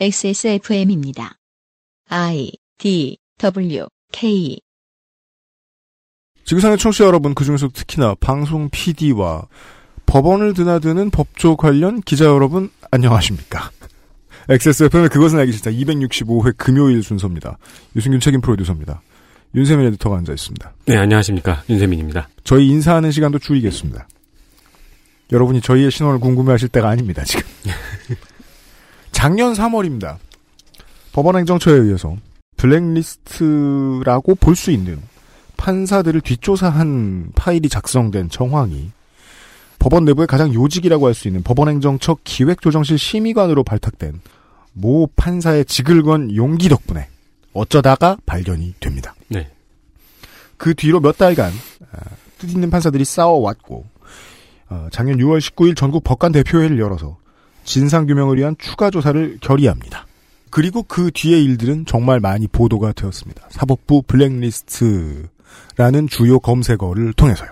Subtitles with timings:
[0.00, 1.36] XSFM입니다.
[2.08, 4.58] I D W K
[6.44, 9.46] 지구상의 청취자 여러분, 그중에서 특히나 방송 PD와
[10.06, 13.70] 법원을 드나드는 법조 관련 기자 여러분, 안녕하십니까.
[14.48, 17.58] XSFM의 그것은 알기 싫다 265회 금요일 순서입니다.
[17.94, 19.02] 유승균 책임 프로듀서입니다.
[19.54, 20.72] 윤세민 에디터가 앉아 있습니다.
[20.86, 21.62] 네, 안녕하십니까.
[21.68, 22.28] 윤세민입니다.
[22.42, 24.08] 저희 인사하는 시간도 줄이겠습니다.
[25.30, 27.42] 여러분이 저희의 신원을 궁금해하실 때가 아닙니다, 지금.
[29.22, 30.16] 작년 3월입니다.
[31.12, 32.16] 법원행정처에 의해서
[32.56, 35.00] 블랙리스트라고 볼 수 있는
[35.56, 38.90] 판사들을 뒷조사한 파일이 작성된 정황이
[39.78, 44.20] 법원 내부의 가장 요직이라고 할 수 있는 법원행정처 기획조정실 심의관으로 발탁된
[44.72, 47.06] 모 판사의 직을 건 용기 덕분에
[47.52, 49.14] 어쩌다가 발견이 됩니다.
[49.28, 49.52] 네.
[50.56, 51.52] 그 뒤로 몇 달간
[51.92, 52.00] 아,
[52.38, 53.86] 뜻있는 판사들이 싸워왔고
[54.70, 57.21] 어, 작년 6월 19일 전국 법관 대표회를 열어서
[57.64, 60.06] 진상규명을 위한 추가 조사를 결의합니다.
[60.50, 63.48] 그리고 그 뒤의 일들은 정말 많이 보도가 되었습니다.
[63.50, 65.28] 사법부 블랙리스트라는
[66.10, 67.48] 주요 검색어를 통해서요.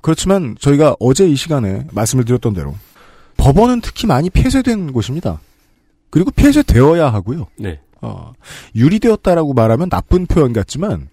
[0.00, 2.76] 그렇지만 저희가 어제 이 시간에 말씀을 드렸던 대로
[3.36, 5.40] 법원은 특히 많이 폐쇄된 곳입니다.
[6.10, 7.48] 그리고 폐쇄되어야 하고요.
[7.56, 7.80] 네.
[8.00, 8.32] 어,
[8.76, 11.08] 유리되었다라고 말하면 나쁜 표현 같지만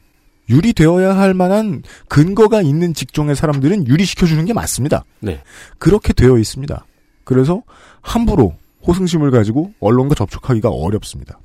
[0.49, 5.05] 유리되어야 할 만한 근거가 있는 직종의 사람들은 유리시켜주는 게 맞습니다.
[5.19, 5.41] 네.
[5.79, 6.85] 그렇게 되어 있습니다.
[7.23, 7.63] 그래서
[8.01, 11.39] 함부로 호승심을 가지고 언론과 접촉하기가 어렵습니다.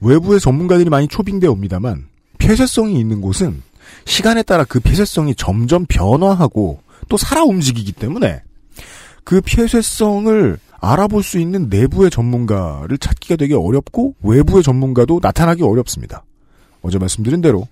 [0.00, 2.06] 외부의 전문가들이 많이 초빙되어 옵니다만
[2.38, 3.62] 폐쇄성이 있는 곳은
[4.04, 8.42] 시간에 따라 그 폐쇄성이 점점 변화하고 또 살아 움직이기 때문에
[9.24, 16.24] 그 폐쇄성을 알아볼 수 있는 내부의 전문가를 찾기가 되게 어렵고 외부의 전문가도 나타나기 어렵습니다.
[16.82, 17.66] 어제 말씀드린 대로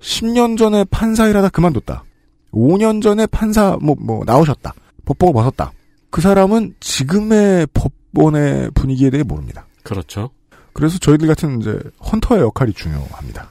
[0.00, 2.04] 10년 전에 판사 일하다 그만뒀다.
[2.52, 4.74] 5년 전에 판사 뭐, 뭐 나오셨다.
[5.04, 5.72] 법복을 벗었다.
[6.10, 9.66] 그 사람은 지금의 법원의 분위기에 대해 모릅니다.
[9.82, 10.30] 그렇죠.
[10.72, 11.78] 그래서 저희들 같은 이제
[12.10, 13.50] 헌터의 역할이 중요합니다.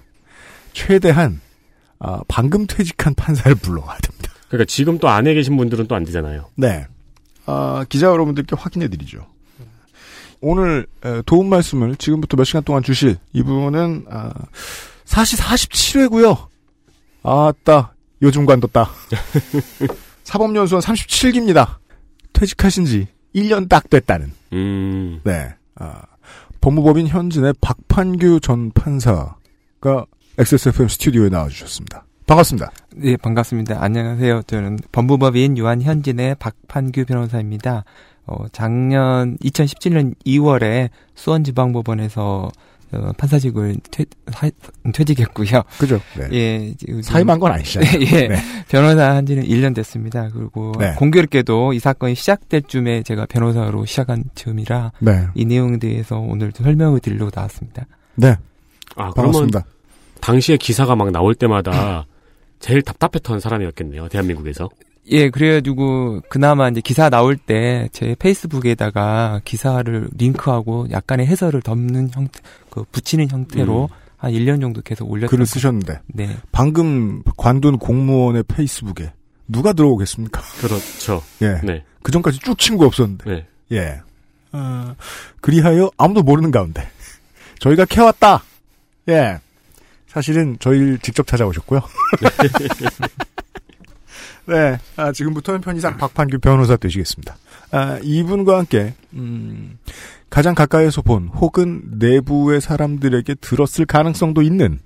[0.73, 1.39] 최대한
[1.99, 4.31] 아, 방금 퇴직한 판사를 불러와야 됩니다.
[4.49, 6.49] 그러니까 지금 또 안에 계신 분들은 또 안 되잖아요.
[6.55, 6.85] 네.
[7.45, 9.25] 아, 기자 여러분들께 확인해 드리죠.
[10.41, 14.33] 오늘 에, 도움 말씀을 지금부터 몇 시간 동안 주실 이분은 아,
[15.05, 16.47] 사시 47회고요.
[17.23, 18.89] 아따 요즘 관뒀다.
[20.23, 21.77] 사법연수원 37기입니다.
[22.33, 24.31] 퇴직하신 지 1년 딱 됐다는.
[24.53, 25.21] 음.
[25.23, 25.53] 네.
[25.75, 26.01] 아,
[26.61, 29.35] 법무법인 현진의 박판규 전 판사가
[30.39, 32.05] XSFM 스튜디오에 나와주셨습니다.
[32.25, 32.71] 반갑습니다.
[32.95, 33.83] 네, 반갑습니다.
[33.83, 34.43] 안녕하세요.
[34.47, 37.83] 저는 법무법인 유한현진의 박판규 변호사입니다.
[38.25, 42.49] 어, 작년 2017년 2월에 수원지방법원에서
[42.93, 44.49] 어, 판사직을 퇴, 사,
[44.93, 45.63] 퇴직했고요.
[45.77, 45.99] 그죠?
[46.17, 46.27] 네.
[46.31, 47.99] 예, 지금 사임한 건 아니시잖아요.
[48.13, 48.35] 예, 네.
[48.67, 50.29] 변호사 한 지는 1년 됐습니다.
[50.33, 50.93] 그리고 네.
[50.97, 55.27] 공교롭게도 이 사건이 시작될 쯤에 제가 변호사로 시작한 즈음이라 네.
[55.35, 57.85] 이 내용에 대해서 오늘 좀 설명을 드리려고 나왔습니다.
[58.15, 58.35] 네.
[58.95, 59.65] 아, 그러면 반갑습니다.
[60.21, 62.05] 당시에 기사가 막 나올 때마다
[62.59, 64.07] 제일 답답했던 사람이었겠네요.
[64.07, 64.69] 대한민국에서.
[65.07, 72.39] 예, 그래가지고 그나마 이제 기사 나올 때 제 페이스북에다가 기사를 링크하고 약간의 해설을 덮는 형태,
[72.69, 73.95] 그 붙이는 형태로 음.
[74.17, 76.37] 한 1년 정도 계속 올렸던 글을 거- 쓰셨는데 네.
[76.53, 79.11] 방금 관둔 공무원의 페이스북에
[79.49, 80.41] 누가 들어오겠습니까?
[80.61, 81.21] 그렇죠.
[81.41, 81.59] 예.
[81.63, 81.83] 네.
[82.01, 83.29] 그 전까지 쭉 친구 없었는데.
[83.29, 83.47] 네.
[83.73, 84.01] 예.
[84.53, 84.95] 어,
[85.41, 86.87] 그리하여 아무도 모르는 가운데
[87.59, 88.41] 저희가 캐왔다.
[89.09, 89.39] 예.
[90.07, 91.81] 사실은 저희를 직접 찾아오셨고요.
[94.45, 94.77] 네.
[94.97, 97.37] 아, 지금부터는 편의상 박판규 변호사 되시겠습니다.
[97.71, 99.77] 아, 이분과 함께 음,
[100.29, 104.79] 가장 가까이에서 본 혹은 내부의 사람들에게 들었을 가능성도 있는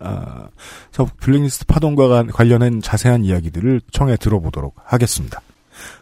[0.00, 0.48] 아,
[0.90, 5.40] 서 블랙리스트 파동과 관- 관련한 자세한 이야기들을 청해 들어보도록 하겠습니다.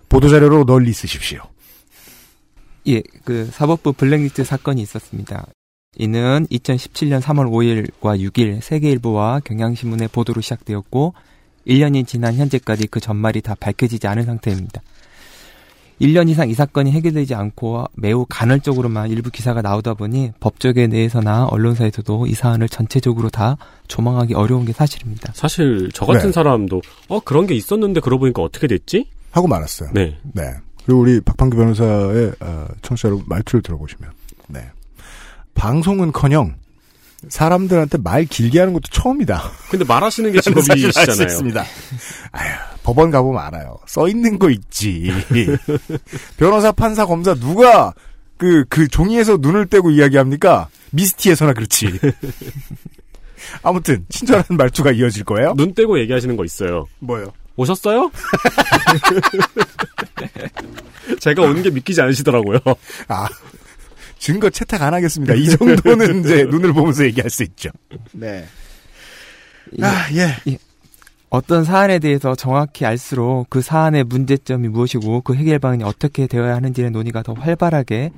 [0.08, 1.42] 보도자료로 널리 쓰십시오.
[2.88, 5.46] 예, 그 사법부 블랙리스트 사건이 있었습니다.
[5.96, 11.14] 이는 2017년 3월 5일과 6일 세계일보와 경향신문의 보도로 시작되었고
[11.66, 14.82] 1년이 지난 현재까지 그 전말이 다 밝혀지지 않은 상태입니다.
[16.00, 22.26] 1년 이상 이 사건이 해결되지 않고 매우 간헐적으로만 일부 기사가 나오다 보니 법조계 내에서나 언론사에서도
[22.26, 23.56] 이 사안을 전체적으로 다
[23.86, 25.32] 조망하기 어려운 게 사실입니다.
[25.34, 26.32] 사실 저 같은 네.
[26.32, 29.06] 사람도 어 그런 게 있었는데 그러고 보니까 어떻게 됐지?
[29.30, 29.90] 하고 말았어요.
[29.92, 30.18] 네.
[30.32, 30.42] 네.
[30.84, 34.10] 그리고 우리 박판규 변호사의 어, 청취자 여러분 말투를 들어보시면,
[34.48, 34.70] 네.
[35.54, 36.54] 방송은커녕
[37.28, 39.42] 사람들한테 말 길게 하는 것도 처음이다.
[39.70, 41.38] 근데 말하시는 게 직업이시잖아요.
[42.32, 42.50] 아휴,
[42.82, 43.78] 법원 가보면 알아요.
[43.86, 45.12] 써 있는 거 있지.
[46.36, 47.92] 변호사, 판사, 검사 누가
[48.36, 50.68] 그, 그 종이에서 눈을 떼고 이야기합니까?
[50.90, 51.98] 미스티에서나 그렇지.
[53.62, 55.54] 아무튼 친절한 말투가 이어질 거예요.
[55.56, 56.86] 눈 떼고 얘기하시는 거 있어요.
[56.98, 57.32] 뭐요?
[57.56, 58.10] 오셨어요?
[61.20, 62.58] 제가 오는 게 믿기지 않으시더라고요.
[63.08, 63.28] 아,
[64.24, 65.34] 증거 채택 안 하겠습니다.
[65.34, 67.68] 이 정도는 이제 눈을 보면서 얘기할 수 있죠.
[68.12, 68.46] 네.
[69.82, 70.58] 아, 예.
[71.28, 76.90] 어떤 사안에 대해서 정확히 알수록 그 사안의 문제점이 무엇이고 그 해결 방안이 어떻게 되어야 하는지의
[76.90, 78.12] 논의가 더 활발하게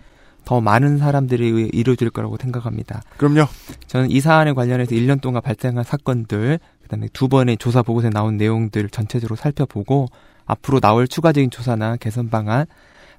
[0.45, 3.03] 더 많은 사람들이 이루어질 거라고 생각합니다.
[3.17, 3.49] 그럼요.
[3.89, 8.37] 저는 이 사안에 관련해서 1년 동안 발생한 사건들, 그 다음에 두 번의 조사 보고서에 나온
[8.37, 10.07] 내용들 전체적으로 살펴보고
[10.45, 12.67] 앞으로 나올 추가적인 조사나 개선 방안,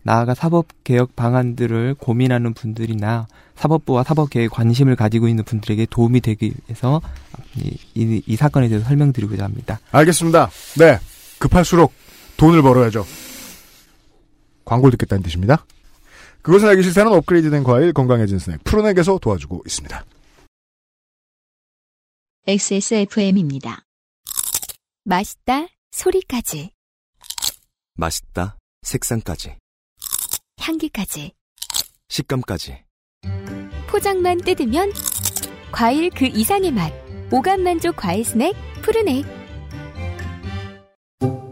[0.08, 6.54] 나아가 사법 개혁 방안들을 고민하는 분들이나 사법부와 사법 개혁에 관심을 가지고 있는 분들에게 도움이 되기
[6.66, 7.02] 위해서
[7.58, 9.82] 이, 이, 이 사건에 대해서 설명드리고자 합니다.
[9.92, 10.50] 알겠습니다.
[10.80, 10.98] 네.
[11.40, 11.92] 급할수록
[12.38, 13.06] 돈을 벌어야죠.
[14.64, 15.66] 광고 듣겠다는 뜻입니다.
[16.42, 20.06] 그것을 알기 싫다는 업그레이드된 과일 건강해진 스낵 푸른액에서 도와주고 있습니다.
[22.48, 23.84] XSFM입니다.
[25.04, 26.72] 맛있다 소리까지
[27.96, 28.58] 맛있다.
[28.84, 29.58] 색상까지.
[30.68, 31.34] 향기까지
[32.10, 32.84] 식감까지.
[33.88, 34.92] 포장만 뜯으면
[35.72, 36.92] 과일 그 이상의 맛
[37.32, 39.26] 오감 만족 과일 스낵 푸르넥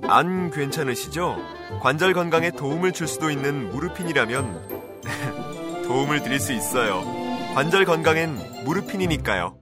[0.08, 1.38] 안 괜찮으시죠?
[1.82, 5.04] 관절 건강에 도움을 줄 수도 있는 무르핀이라면
[5.88, 7.04] 도움을 드릴 수 있어요.
[7.56, 9.58] 관절 건강엔 무르핀이니까요.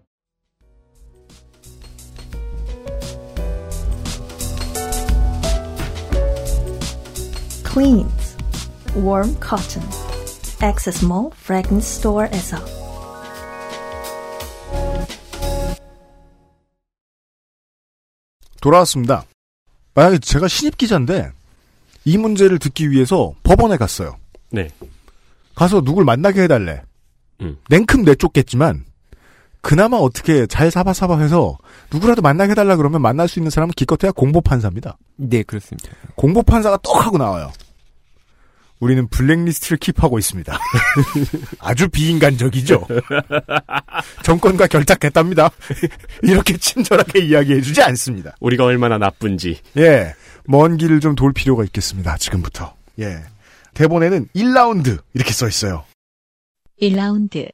[7.74, 8.23] Cleans
[8.96, 9.84] Warm Cotton
[10.62, 12.58] Access Mall Fragrance Store에서
[18.62, 19.26] 돌아왔습니다.
[19.94, 21.32] 만약에 제가 신입 기자인데
[22.06, 24.16] 이 문제를 듣기 위해서 법원에 갔어요.
[24.52, 24.70] 네.
[25.56, 26.82] 가서 누굴 만나게 해달래.
[27.42, 27.58] 음.
[27.70, 28.86] 냉큼 내쫓겠지만
[29.62, 31.58] 그나마 어떻게 잘 사바사바 해서
[31.92, 34.98] 누구라도 만나게 해달라 그러면 만날 수 있는 사람은 기껏해야 공보판사입니다.
[35.16, 35.90] 네, 그렇습니다.
[36.16, 37.52] 공보판사가 떡 하고 나와요.
[38.84, 40.60] 우리는 블랙리스트를 킵하고 있습니다.
[41.60, 42.86] 아주 비인간적이죠.
[44.24, 45.52] 정권과 결탁했답니다.
[46.22, 48.36] 이렇게 친절하게 이야기해주지 않습니다.
[48.42, 49.60] 우리가 얼마나 나쁜지.
[49.78, 50.14] 예,
[50.46, 52.18] 먼 길을 좀 돌 필요가 있겠습니다.
[52.18, 52.76] 지금부터.
[53.00, 53.24] 예,
[53.74, 55.86] 대본에는 1라운드 이렇게 써 있어요.
[56.82, 57.50] 1라운드.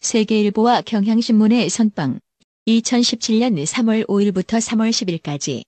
[0.00, 2.20] 세계일보와 경향신문의 선빵.
[2.68, 5.62] 2017년 3월 5일부터 3월 10일까지.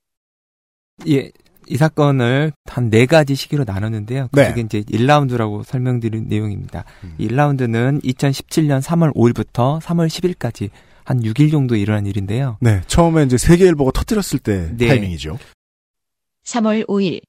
[1.09, 1.31] 예,
[1.67, 4.27] 이 사건을 한 네 가지 시기로 나눴는데요.
[4.33, 4.47] 네.
[4.49, 6.83] 그게 이제 1라운드라고 설명드린 내용입니다.
[7.03, 7.15] 음.
[7.19, 10.69] 1라운드는 2017년 3월 5일부터 3월 10일까지
[11.03, 12.57] 한 6일 정도 일어난 일인데요.
[12.61, 14.87] 네, 처음에 이제 세계일보가 터뜨렸을 때 네.
[14.87, 15.37] 타이밍이죠.
[16.45, 17.21] 3월 5일.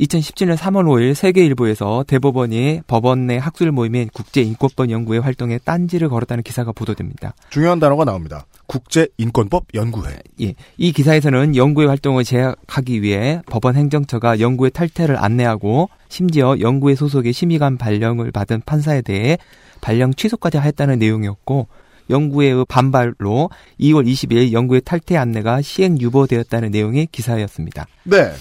[0.00, 6.70] 2017년 3월 5일 세계일보에서 대법원이 법원 내 학술 모임인 국제인권법 연구회 활동에 딴지를 걸었다는 기사가
[6.72, 7.34] 보도됩니다.
[7.50, 8.46] 중요한 단어가 나옵니다.
[8.68, 10.18] 국제인권법 연구회.
[10.42, 17.32] 예, 이 기사에서는 연구회 활동을 제약하기 위해 법원 행정처가 연구회 탈퇴를 안내하고 심지어 연구회 소속의
[17.32, 19.38] 심의관 발령을 받은 판사에 대해
[19.80, 21.66] 발령 취소까지 했다는 내용이었고
[22.10, 23.50] 연구회의 반발로
[23.80, 27.86] 2월 20일 연구회 탈퇴 안내가 시행 유보되었다는 내용의 기사였습니다.
[28.04, 28.32] 네.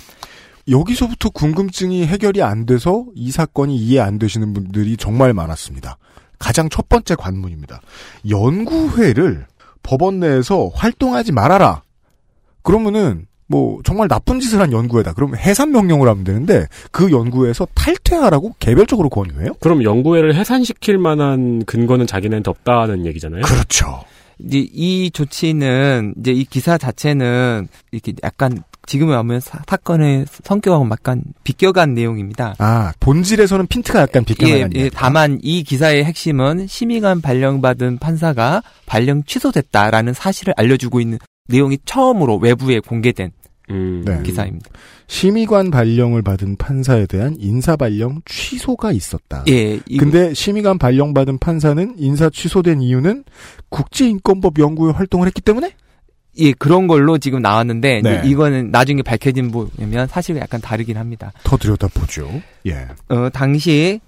[0.70, 5.98] 여기서부터 궁금증이 해결이 안 돼서 이 사건이 이해 안 되시는 분들이 정말 많았습니다.
[6.40, 7.82] 가장 첫 번째 관문입니다.
[8.30, 9.48] 연구회를
[9.88, 11.82] 법원 내에서 활동하지 말아라.
[12.62, 15.14] 그러면은 뭐 정말 나쁜 짓을 한 연구회다.
[15.14, 19.54] 그러면 해산 명령을 하면 되는데 그 연구회에서 탈퇴하라고 개별적으로 권유해요?
[19.62, 23.44] 그럼 연구회를 해산시킬 만한 근거는 자기네한테 없다는 얘기잖아요.
[23.44, 24.04] 그렇죠.
[24.40, 31.22] 이제 이 조치는 이제 이 기사 자체는 이렇게 약간 지금에 하면 사, 건의 성격하고 약간
[31.44, 32.56] 비껴간 내용입니다.
[32.58, 39.24] 아 본질에서는 핀트가 약간 예, 비껴나간 예, 다만 이 기사의 핵심은 심의관 발령받은 판사가 발령
[39.24, 43.32] 취소됐다라는 사실을 알려주고 있는 내용이 처음으로 외부에 공개된
[43.70, 44.02] 음.
[44.06, 44.22] 네.
[44.24, 44.70] 기사입니다.
[45.08, 49.44] 심의관 발령을 받은 판사에 대한 인사 발령 취소가 있었다.
[49.50, 53.26] 예, 이- 근데 심의관 발령받은 판사는 인사 취소된 이유는
[53.70, 55.72] 국제인권법 연구회 활동을 했기 때문에?
[56.40, 58.22] 예, 그런 걸로 지금 나왔는데 네.
[58.26, 61.32] 이거는 나중에 밝혀진 보면 사실과 약간 다르긴 합니다.
[61.44, 62.30] 더 들여다보죠.
[62.68, 62.88] 예.
[63.10, 64.00] 어, 당시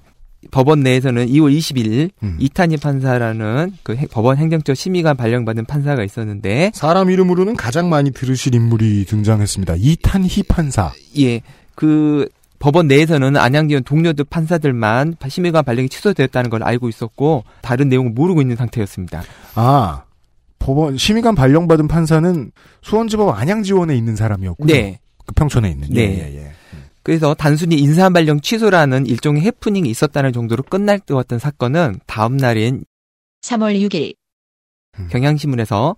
[0.52, 2.38] 법원 내에서는 2월 20일 음.
[2.40, 8.56] 이탄희 판사라는 그 행- 법원 행정처 심의관 발령받은 판사가 있었는데 사람 이름으로는 가장 많이 들으실
[8.56, 9.76] 인물이 등장했습니다.
[9.78, 10.94] 이탄희 판사.
[11.20, 11.42] 예,
[11.76, 18.42] 그 법원 내에서는 안양지원 동료들 판사들만 심의관 발령이 취소되었다는 걸 알고 있었고 다른 내용을 모르고
[18.42, 19.24] 있는 상태였습니다.
[19.56, 20.04] 아,
[20.60, 22.52] 법원 심의관 발령받은 판사는
[22.82, 24.74] 수원지법 안양지원에 있는 사람이었군요.
[24.74, 25.00] 네.
[25.26, 25.90] 그 평촌에 있는.
[25.90, 26.02] 네.
[26.02, 26.52] 예, 예, 예.
[27.02, 32.84] 그래서 단순히 인사 발령 취소라는 일종의 해프닝이 있었다는 정도로 끝날 것 같은 사건은 다음 날인
[33.42, 34.16] 3월 6일.
[35.10, 35.96] 경향신문에서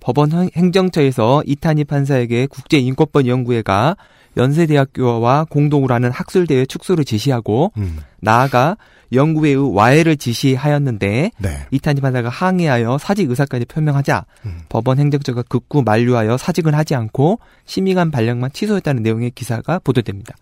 [0.00, 3.96] 법원 행- 행정처에서 이탄희 판사에게 국제인권법 연구회가
[4.36, 7.98] 연세대학교와 공동으로 하는 학술대회 축소를 지시하고 음.
[8.20, 8.76] 나아가
[9.12, 11.66] 연구회의 와해를 지시하였는데 네.
[11.70, 14.60] 이탄희 판사가 항의하여 사직 의사까지 표명하자 음.
[14.68, 20.34] 법원 행정처가 극구 만류하여 사직은 하지 않고 심의관 발령만 취소했다는 내용의 기사가 보도됩니다.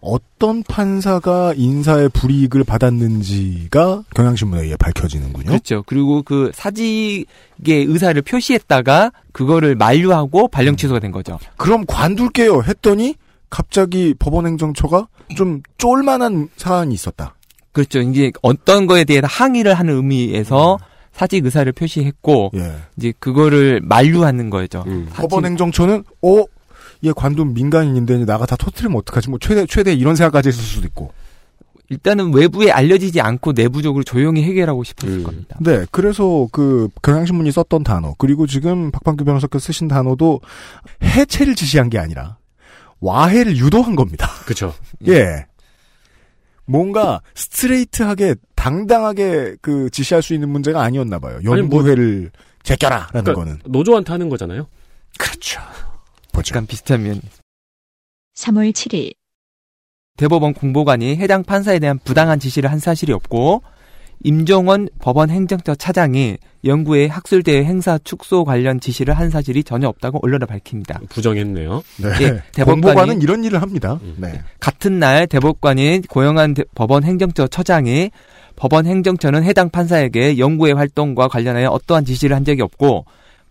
[0.00, 5.46] 어떤 판사가 인사의 불이익을 받았는지가 경향신문에 의해 밝혀지는군요.
[5.46, 5.82] 그렇죠.
[5.86, 7.26] 그리고 그 사직의
[7.66, 11.38] 의사를 표시했다가 그거를 만류하고 발령 취소가 된 거죠.
[11.56, 13.16] 그럼 관둘게요 했더니
[13.50, 17.34] 갑자기 법원행정처가 좀 쫄만한 사안이 있었다.
[17.76, 18.00] 그렇죠.
[18.00, 20.78] 이제 어떤 거에 대해 항의를 하는 의미에서
[21.12, 22.72] 사직 의사를 표시했고 예.
[22.96, 24.82] 이제 그거를 만류하는 거죠.
[24.86, 25.06] 음.
[25.10, 26.44] 사직- 법원행정처는 어?
[27.04, 29.28] 얘 관둔 민간인인데 나가 다 터트리면 어떡하지?
[29.28, 31.12] 뭐 최대 최대 이런 생각까지 했을 수도 있고.
[31.90, 35.22] 일단은 외부에 알려지지 않고 내부적으로 조용히 해결하고 싶었을 음.
[35.22, 35.56] 겁니다.
[35.60, 40.40] 네, 그래서 그 경향신문이 썼던 단어 그리고 지금 박판규 변호사께서 쓰신 단어도
[41.04, 42.38] 해체를 지시한 게 아니라
[43.00, 44.28] 와해를 유도한 겁니다.
[44.46, 44.72] 그쵸.
[45.06, 45.46] 예.
[46.66, 51.38] 뭔가 스트레이트하게 당당하게 그 지시할 수 있는 문제가 아니었나 봐요.
[51.44, 52.30] 뭐- 연구회를
[52.64, 53.58] 제껴라라는 그러니까 거는.
[53.66, 54.66] 노조한테 하는 거잖아요.
[55.18, 55.60] 그렇죠.
[56.32, 56.52] 보죠.
[56.54, 57.20] 약간 비슷한 면
[58.36, 59.14] 3월 7일
[60.18, 63.62] 대법원 공보관이 해당 판사에 대한 부당한 지시를 한 사실이 없고
[64.24, 70.46] 임종원 법원 행정처 차장이 연구회 학술대회 행사 축소 관련 지시를 한 사실이 전혀 없다고 언론에
[70.46, 71.00] 밝힙니다.
[71.08, 71.82] 부정했네요.
[71.98, 72.08] 네.
[72.22, 74.00] 예, 대법관이- 공보관은 이런 일을 합니다.
[74.02, 74.16] 음.
[74.18, 74.40] 네.
[74.58, 78.10] 같은 날 대법관이 고영한 대- 법원 행정처 처장이
[78.56, 83.04] 법원 행정처는 해당 판사에게 연구회 활동과 관련하여 어떠한 지시를 한 적이 없고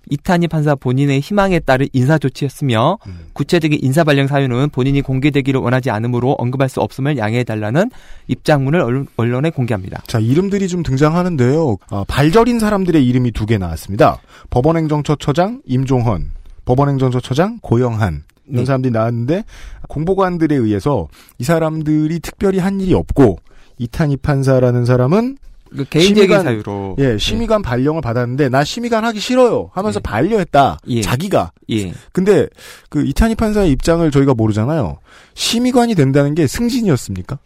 [0.10, 3.20] 이탄희 판사 본인의 희망에 따른 인사 조치였으며 음.
[3.34, 7.90] 구체적인 인사 발령 사유는 본인이 공개되기를 원하지 않으므로 언급할 수 없음을 양해해 달라는
[8.28, 10.04] 입장문을 언론- 언론에 공개합니다.
[10.08, 11.78] 자, 이름들이 좀 등장하는데요.
[11.92, 14.20] 어, 발절인 사람들의 이름이 두 개 나왔습니다.
[14.50, 16.32] 법원행정처처장 임종헌,
[16.66, 18.66] 법원행정처처장 고영한 이런 네.
[18.66, 19.44] 사람들이 나왔는데
[19.88, 21.08] 공보관들에 의해서
[21.40, 23.38] 이 사람들이 특별히 한 일이 없고
[23.78, 25.38] 이탄희 판사라는 사람은
[25.76, 30.04] 그 개인적인 심의관- 사유로 예 심의관 발령을 받았는데 나 심의관 하기 싫어요 하면서 네.
[30.04, 31.02] 반려했다 예.
[31.02, 31.94] 자기가 예.
[32.12, 32.48] 근데
[32.90, 34.98] 그 이탄희 판사의 입장을 저희가 모르잖아요
[35.34, 37.38] 심의관이 된다는 게 승진이었습니까?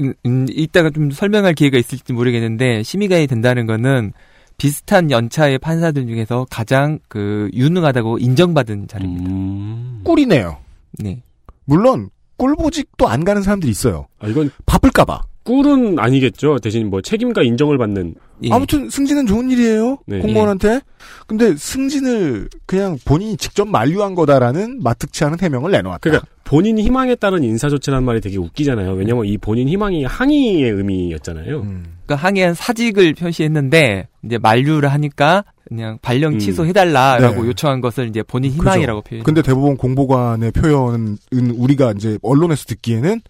[0.00, 4.12] 음, 음, 이따가 좀 설명할 기회가 있을지 모르겠는데 심의관이 된다는 거는
[4.58, 9.30] 비슷한 연차의 판사들 중에서 가장 그 유능하다고 인정받은 자리입니다.
[9.30, 10.00] 음.
[10.04, 10.56] 꿀이네요
[10.98, 11.22] 네.
[11.64, 16.58] 물론 꿀보직도 안 가는 사람들이 있어요 아, 이건 바쁠까봐 꿀은 아니겠죠.
[16.58, 18.48] 대신 뭐 책임과 인정을 받는 예.
[18.52, 19.98] 아무튼 승진은 좋은 일이에요.
[20.06, 20.18] 네.
[20.20, 20.80] 공무원한테.
[21.26, 25.98] 근데 승진을 그냥 본인이 직접 만류한 거다라는 마특치 않은 해명을 내놓았다.
[26.00, 28.92] 그러니까 본인 희망에 따른 인사 조치라는 말이 되게 웃기잖아요.
[28.92, 31.60] 왜냐면 이 본인 희망이 항의의 의미였잖아요.
[31.60, 31.84] 음.
[32.04, 36.38] 그러니까 항의한 사직을 표시했는데 이제 만류를 하니까 그냥 발령 음.
[36.38, 37.48] 취소해달라라고 네.
[37.48, 39.24] 요청한 것을 이제 본인 희망이라고 표현.
[39.24, 43.20] 근데 대법원 공보관의 표현은 우리가 이제 언론에서 듣기에는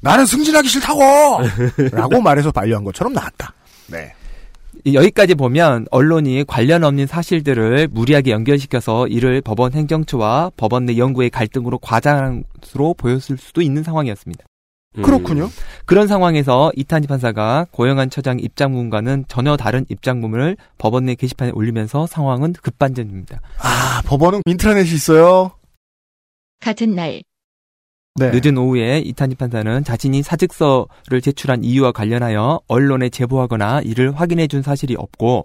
[0.00, 1.00] 나는 승진하기 싫다고!
[1.92, 3.54] 라고 말해서 반려한 것처럼 나왔다.
[3.88, 4.12] 네.
[4.92, 11.78] 여기까지 보면 언론이 관련 없는 사실들을 무리하게 연결시켜서 이를 법원 행정처와 법원 내 연구의 갈등으로
[11.78, 14.44] 과장한 것으로 보였을 수도 있는 상황이었습니다.
[14.98, 15.02] 음.
[15.02, 15.48] 그렇군요.
[15.86, 22.52] 그런 상황에서 이탄희 판사가 고영한 처장 입장문과는 전혀 다른 입장문을 법원 내 게시판에 올리면서 상황은
[22.54, 23.40] 급반전입니다.
[23.58, 25.52] 아, 법원은 인트라넷이 있어요.
[26.60, 27.22] 같은 날
[28.16, 28.30] 네.
[28.30, 34.96] 늦은 오후에 이탄희 판사는 자신이 사직서를 제출한 이유와 관련하여 언론에 제보하거나 이를 확인해 준 사실이
[34.96, 35.44] 없고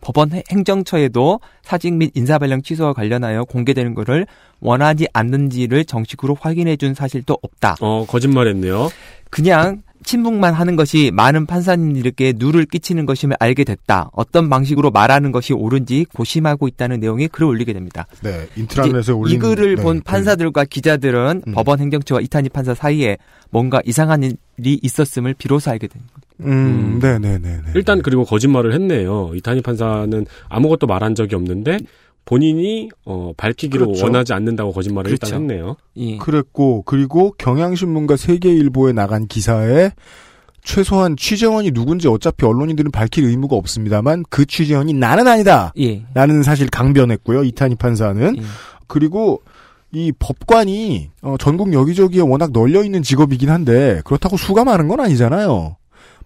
[0.00, 4.26] 법원 해- 행정처에도 사직 및 인사발령 취소와 관련하여 공개되는 것을
[4.60, 7.76] 원하지 않는지를 정식으로 확인해 준 사실도 없다.
[7.80, 8.90] 어, 거짓말했네요.
[9.30, 14.10] 그냥 침묵만 하는 것이 많은 판사님들에게 누를 끼치는 것임을 알게 됐다.
[14.12, 18.06] 어떤 방식으로 말하는 것이 옳은지 고심하고 있다는 내용의 글을 올리게 됩니다.
[18.22, 18.46] 네.
[18.56, 20.02] 인트라넷에 올린 이 글을 네, 본 네.
[20.04, 21.52] 판사들과 기자들은 음.
[21.52, 23.18] 법원 행정처와 이탄희 판사 사이에
[23.50, 26.12] 뭔가 이상한 일이 있었음을 비로소 알게 됩니다.
[26.16, 26.98] 음, 음.
[27.00, 27.58] 네 네 네.
[27.74, 29.32] 일단 그리고 거짓말을 했네요.
[29.34, 31.78] 이탄희 판사는 아무것도 말한 적이 없는데
[32.24, 34.04] 본인이 어, 밝히기로 그렇죠.
[34.04, 35.26] 원하지 않는다고 거짓말을 그렇죠.
[35.34, 35.76] 일단 했네요.
[35.96, 36.18] 예.
[36.18, 39.92] 그랬고 그리고 경향신문과 세계일보에 나간 기사에
[40.62, 45.72] 최소한 취재원이 누군지 어차피 언론인들은 밝힐 의무가 없습니다만 그 취재원이 나는 아니다.
[45.80, 46.04] 예.
[46.12, 47.44] 라는 사실 강변했고요.
[47.44, 48.42] 이탄희 판사는 예.
[48.86, 49.40] 그리고
[49.90, 55.76] 이 법관이 어, 전국 여기저기에 워낙 널려 있는 직업이긴 한데 그렇다고 수가 많은 건 아니잖아요.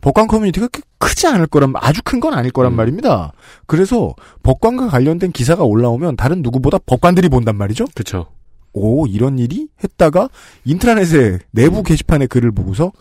[0.03, 2.77] 법관 커뮤니티가 크- 크지 않을 거란 아주 큰 건 아닐 거란 음.
[2.77, 3.33] 말입니다.
[3.67, 7.87] 그래서 법관과 관련된 기사가 올라오면 다른 누구보다 법관들이 본단 말이죠.
[7.95, 8.27] 그렇죠.
[8.75, 10.29] 오 이런 일이 했다가
[10.65, 12.93] 인트라넷에 내부 게시판에 글을 보고서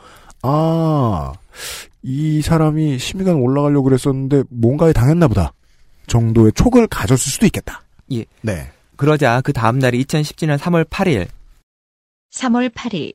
[0.41, 1.34] 아
[2.03, 5.53] 이 사람이 심의관 올라가려고 그랬었는데 뭔가에 당했나 보다
[6.08, 7.84] 정도의 촉을 가졌을 수도 있겠다.
[8.12, 8.25] 예.
[8.41, 8.72] 네.
[8.96, 11.27] 그러자 그 다음 날이 2017년 3월 8일
[12.34, 13.13] 3월 8일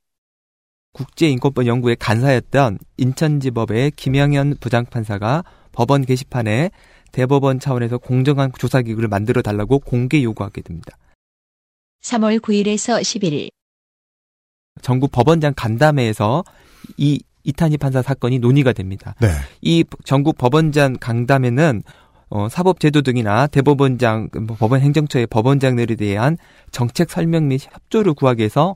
[0.97, 6.71] 국제인권법 연구의 간사였던 인천지법의 김영현 부장판사가 법원 게시판에
[7.13, 10.97] 대법원 차원에서 공정한 조사기구를 만들어 달라고 공개 요구하게 됩니다.
[12.03, 13.51] 3월 9일에서 11일
[14.81, 16.45] 전국 법원장 간담회에서
[16.97, 19.15] 이 이탄희 판사 사건이 논의가 됩니다.
[19.21, 19.29] 네.
[19.61, 21.83] 이 전국 법원장 강담회는
[22.29, 26.39] 어, 사법제도 등이나 대법원장, 뭐 법원 행정처의 법원장들에 대한
[26.73, 28.75] 정책 설명 및 협조를 구하기 위해서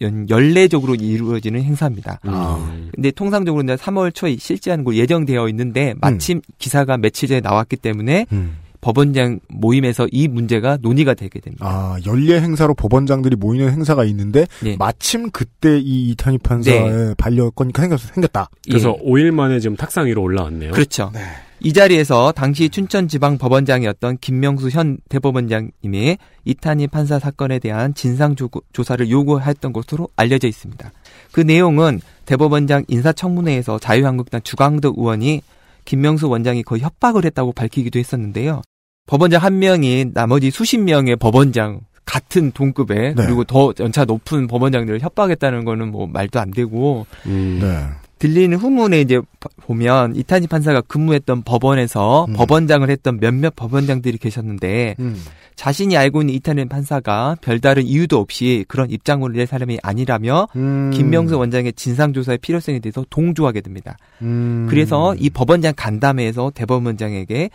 [0.00, 2.20] 연, 연례적으로 이루어지는 행사입니다.
[2.26, 2.90] 음.
[2.94, 8.26] 근데 통상적으로 이제 3월 초에 실시하는 거 예정되어 있는데 마침 기사가 며칠 전에 나왔기 때문에
[8.32, 8.56] 음.
[8.84, 11.66] 법원장 모임에서 이 문제가 논의가 되게 됩니다.
[11.66, 14.76] 아, 연례 행사로 법원장들이 모이는 행사가 있는데 네.
[14.78, 18.50] 마침 그때 이 이탄희 판사의 반려건이 생겼, 생겼다.
[18.68, 19.10] 그래서 예.
[19.10, 20.72] 5일 만에 지금 탁상 위로 올라왔네요.
[20.72, 21.10] 그렇죠.
[21.14, 21.20] 네.
[21.60, 28.36] 이 자리에서 당시 춘천지방 법원장이었던 김명수 현 대법원장님이 이탄희 판사 사건에 대한 진상
[28.74, 30.92] 조사를 요구했던 것으로 알려져 있습니다.
[31.32, 35.40] 그 내용은 대법원장 인사청문회에서 자유한국당 주광덕 의원이
[35.86, 38.60] 김명수 원장이 거의 협박을 했다고 밝히기도 했었는데요.
[39.06, 43.14] 법원장 한 명이 나머지 수십 명의 법원장 같은 동급에 네.
[43.14, 47.58] 그리고 더 연차 높은 법원장들을 협박했다는 거는 뭐 말도 안 되고 음.
[47.60, 47.84] 네.
[48.18, 52.32] 들리는 후문에 이제 바- 보면 이탄희 판사가 근무했던 법원에서 음.
[52.34, 55.20] 법원장을 했던 몇몇 법원장들이 계셨는데 음.
[55.56, 60.90] 자신이 알고 있는 이탄희 판사가 별다른 이유도 없이 그런 입장을 낼 사람이 아니라며 음.
[60.94, 63.96] 김명수 원장의 진상조사의 필요성에 대해서 동조하게 됩니다.
[64.22, 64.66] 음.
[64.70, 67.50] 그래서 이 법원장 간담회에서 대법원장에게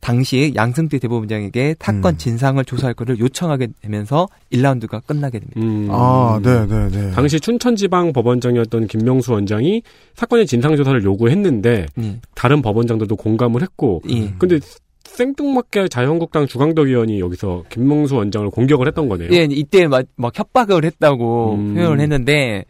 [0.00, 2.18] 당시 양승태 대법원장에게 사건 음.
[2.18, 5.60] 진상을 조사할 것을 요청하게 되면서 1라운드가 끝나게 됩니다.
[5.60, 5.88] 음.
[5.90, 7.10] 아, 네, 네, 네.
[7.12, 9.82] 당시 춘천지방 법원장이었던 김명수 원장이
[10.14, 12.20] 사건의 진상 조사를 요구했는데 예.
[12.34, 14.32] 다른 법원장들도 공감을 했고 예.
[14.38, 14.60] 근데
[15.04, 19.30] 생뚱맞게 자유한국당 주광덕 의원이 여기서 김명수 원장을 공격을 했던 거네요.
[19.32, 21.74] 예, 이때 막, 막 협박을 했다고 음.
[21.74, 22.64] 표현을 했는데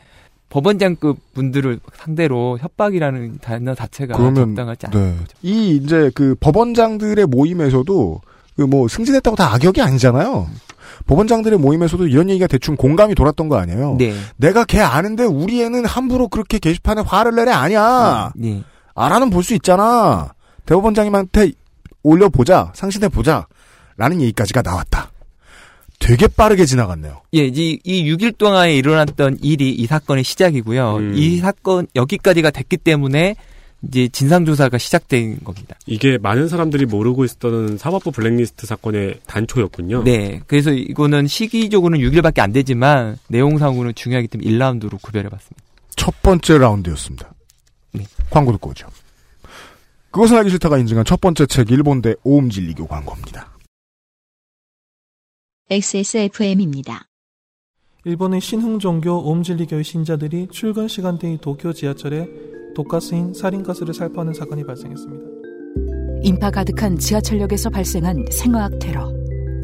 [0.51, 5.05] 법원장급 분들을 상대로 협박이라는 단어 자체가 그러면 적당하지 않아요.
[5.05, 5.15] 네.
[5.43, 8.21] 이 이제 그 법원장들의 모임에서도
[8.57, 10.49] 그 뭐 승진했다고 다 악역이 아니잖아요.
[11.07, 13.95] 법원장들의 모임에서도 이런 얘기가 대충 공감이 돌았던 거 아니에요.
[13.99, 14.13] 네.
[14.37, 18.33] 내가 걔 아는데 우리 애는 함부로 그렇게 게시판에 화를 내래 아니야.
[18.35, 18.65] 네.
[18.97, 20.33] 알아는 볼 수 있잖아.
[20.67, 21.53] 대법원장님한테
[22.03, 22.73] 올려보자.
[22.75, 23.47] 상신해 보자.
[23.97, 25.11] 라는 얘기까지가 나왔다.
[25.99, 27.23] 되게 빠르게 지나갔네요.
[27.35, 30.97] 예, 이, 이 6일 동안에 일어났던 일이 이 사건의 시작이고요.
[30.97, 31.13] 음.
[31.17, 33.35] 이 사건 여기까지가 됐기 때문에
[33.83, 35.77] 이제 진상조사가 시작된 겁니다.
[35.87, 40.03] 이게 많은 사람들이 모르고 있었던 사법부 블랙리스트 사건의 단초였군요.
[40.05, 40.41] 네.
[40.47, 45.63] 그래서 이거는 시기적으로는 6일밖에 안 되지만 내용상으로는 중요하기 때문에 1라운드로 구별해봤습니다.
[45.95, 47.33] 첫 번째 라운드였습니다.
[47.93, 48.05] 네.
[48.31, 48.89] 광고 듣고 오죠.
[50.11, 53.58] 그것은 알기 싫다가 인증한 첫 번째 책 일본대 오음진리교 광고입니다.
[55.71, 57.03] XSFM입니다.
[58.07, 62.27] 일본의 신흥종교 옴진리교의 신자들이 출근 시간대의 도쿄 지하철에
[62.75, 65.25] 독가스인 살인가스를 살포하는 사건이 발생했습니다.
[66.23, 69.13] 인파 가득한 지하철역에서 발생한 생화학 테러,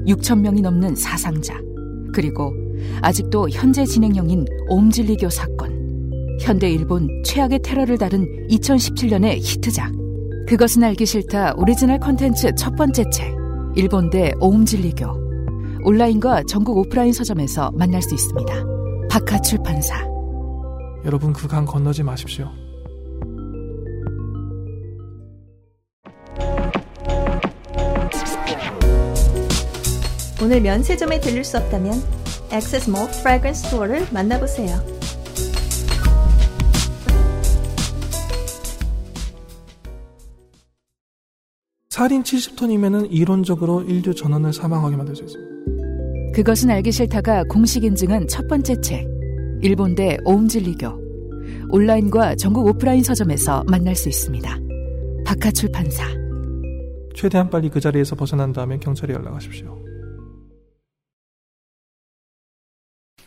[0.07, 1.59] 6천 명이 넘는 사상자,
[2.13, 2.53] 그리고
[3.01, 6.39] 아직도 현재 진행형인 옴진리교 사건.
[6.39, 9.91] 현대 일본 최악의 테러를 다룬 2017년의 히트작.
[10.47, 13.35] 그것은 알기 싫다 오리지널 컨텐츠 첫 번째 책.
[13.75, 15.24] 일본대 옴진리교.
[15.85, 18.55] 온라인과 전국 오프라인 서점에서 만날 수 있습니다.
[19.11, 19.95] 박하 출판사.
[21.05, 22.51] 여러분 그 강 건너지 마십시오.
[30.43, 32.03] 오늘 면세점에 들릴 수 없다면
[32.53, 35.04] Access Mall Fragrance Store를 만나보세요.
[41.95, 46.33] 살인 70톤이면은 이론적으로 인류 전원을 사망하게 만들 수 있습니다.
[46.35, 49.07] 그것은 알기 싫다가 공식 인증한 첫 번째 책.
[49.63, 50.89] 일본대 오음진리교.
[51.71, 54.59] 온라인과 전국 오프라인 서점에서 만날 수 있습니다.
[55.25, 56.05] 박하 출판사.
[57.15, 59.84] 최대한 빨리 그 자리에서 벗어난 다음에 경찰에 연락하십시오.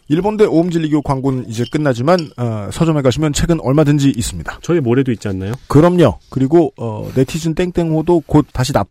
[0.09, 4.59] 일본대 오음진리교 광고는 이제 끝나지만 어, 서점에 가시면 책은 얼마든지 있습니다.
[4.61, 5.53] 저희 모레도 있지 않나요?
[5.67, 6.19] 그럼요.
[6.29, 8.87] 그리고 어, 네티즌 땡땡호도 곧 다시 납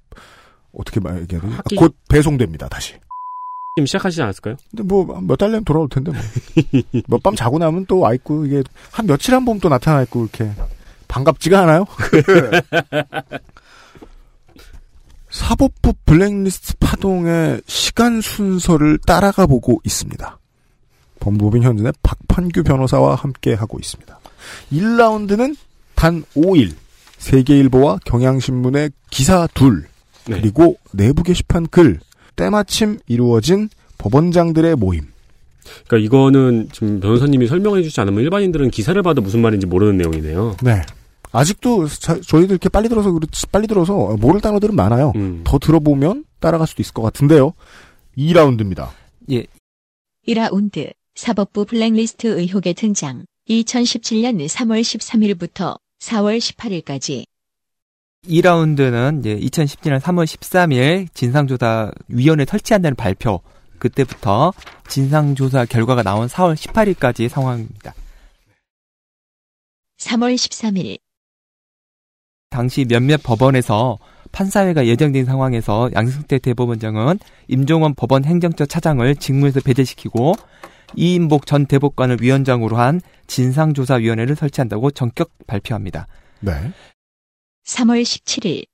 [0.72, 1.54] 어떻게 말 얘기해야 되지?
[1.54, 2.68] 아, 학기- 곧 배송됩니다.
[2.68, 2.94] 다시.
[3.76, 4.56] 지금 시작하시지 않았을까요?
[4.70, 6.20] 근데 뭐 몇 달 내면 돌아올 텐데 뭐.
[7.08, 10.50] 몇 밤 자고 나면 또 와 있고 이게 한 며칠 한번또 나타나 있고 이렇게
[11.08, 11.84] 반갑지가 않아요?
[15.30, 20.38] 사법부 블랙리스트 파동의 시간 순서를 따라가 보고 있습니다.
[21.26, 24.18] 법무법인 현진의 박판규 변호사와 함께 하고 있습니다.
[24.72, 25.56] 1라운드는
[25.96, 26.72] 단 5일
[27.18, 29.86] 세계일보와 경향신문의 기사 둘
[30.28, 30.40] 네.
[30.40, 31.98] 그리고 내부 게시판 글
[32.36, 35.06] 때마침 이루어진 법원장들의 모임
[35.88, 40.56] 그러니까 이거는 지금 변호사님이 설명해 주지 않으면 일반인들은 기사를 봐도 무슨 말인지 모르는 내용이네요.
[40.62, 40.82] 네.
[41.32, 45.12] 아직도 자- 저희들 이렇게 빨리 들어서 그렇지 빨리 들어서 모를 단어들은 많아요.
[45.16, 45.40] 음.
[45.44, 47.52] 더 들어보면 따라갈 수도 있을 것 같은데요.
[48.16, 48.90] 2라운드입니다.
[49.32, 49.44] 예,
[50.28, 57.24] 1라운드 사법부 블랙리스트 의혹의 등장 2017년 3월 13일부터 4월 18일까지
[58.26, 63.40] 2라운드는 이제 2017년 3월 13일 진상조사위원회 설치한다는 발표
[63.78, 64.52] 그때부터
[64.88, 67.94] 진상조사 결과가 나온 4월 18일까지의 상황입니다.
[69.98, 70.98] 3월 13일
[72.50, 73.98] 당시 몇몇 법원에서
[74.32, 80.34] 판사회가 예정된 상황에서 양승태 대법원장은 임종원 법원 행정처 차장을 직무에서 배제시키고
[80.94, 86.06] 이인복 전 대법관을 위원장으로 한 진상조사위원회를 설치한다고 전격 발표합니다.
[86.40, 86.52] 네.
[87.66, 88.64] 3월 17일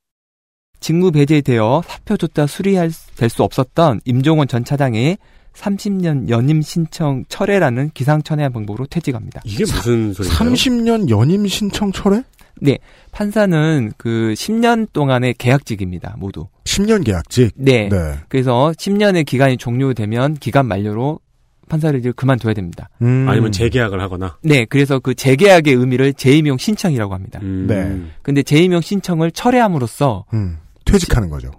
[0.80, 5.16] 직무 배제되어 사표조차 수리할 될 수 없었던 임종원 전 차장이
[5.54, 9.42] 30년 연임 신청 철회라는 기상천외한 방법으로 퇴직합니다.
[9.44, 10.50] 이게 무슨 소리인가요?
[10.50, 12.22] 30년 연임 신청 철회?
[12.60, 12.78] 네,
[13.10, 16.48] 판사는 그 10년 동안의 계약직입니다, 모두.
[16.64, 17.52] 10년 계약직.
[17.56, 17.88] 네.
[17.88, 18.14] 네.
[18.28, 21.20] 그래서 10년의 기간이 종료되면 기간 만료로
[21.68, 22.88] 판사를 이제 그만둬야 됩니다.
[23.02, 23.26] 음.
[23.28, 24.36] 아니면 재계약을 하거나.
[24.42, 27.40] 네, 그래서 그 재계약의 의미를 재임용 신청이라고 합니다.
[27.42, 27.66] 음.
[27.68, 28.10] 네.
[28.22, 30.58] 근데 재임용 신청을 철회함으로써 음.
[30.84, 31.50] 퇴직하는 거죠.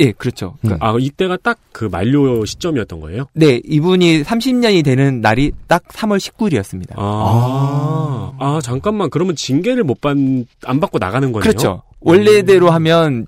[0.00, 0.54] 예, 그렇죠.
[0.56, 0.68] 음.
[0.68, 3.24] 그러니까 아 이때가 딱 그 만료 시점이었던 거예요?
[3.34, 6.92] 네, 이분이 30년이 되는 날이 딱 3월 19일이었습니다.
[6.96, 10.16] 아, 아 잠깐만 그러면 징계를 못 받
[10.64, 11.42] 안 받고 나가는 거네요.
[11.42, 11.82] 그렇죠.
[12.00, 13.26] 원래대로 하면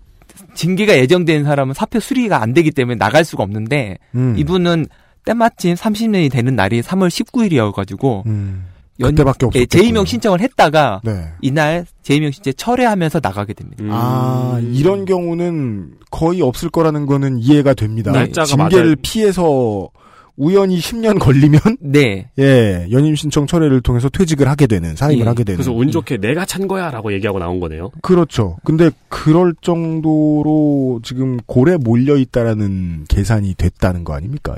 [0.54, 4.34] 징계가 예정된 사람은 사표 수리가 안 되기 때문에 나갈 수가 없는데 음.
[4.36, 4.86] 이분은
[5.24, 8.66] 때마침 30년이 되는 날이 3월 19일이어가지고 음.
[9.02, 9.66] 그때밖에 없었겠군요.
[9.82, 11.26] 재임용 신청을 했다가 네.
[11.40, 13.82] 이날 재임용 신청 철회하면서 나가게 됩니다.
[13.82, 13.90] 음.
[13.92, 18.12] 아, 이런 경우는 거의 없을 거라는 거는 이해가 됩니다.
[18.12, 18.96] 날짜가 징계를 맞아요.
[19.02, 19.88] 피해서
[20.36, 25.28] 우연히 10년 걸리면 네, 예, 연임 신청 철회를 통해서 퇴직을 하게 되는, 사임을 예.
[25.28, 25.56] 하게 되는.
[25.56, 27.90] 그래서 운 좋게 내가 찬 거야라고 얘기하고 나온 거네요.
[28.02, 28.56] 그렇죠.
[28.64, 34.56] 근데 그럴 정도로 지금 골에 몰려 있다라는 계산이 됐다는 거 아닙니까?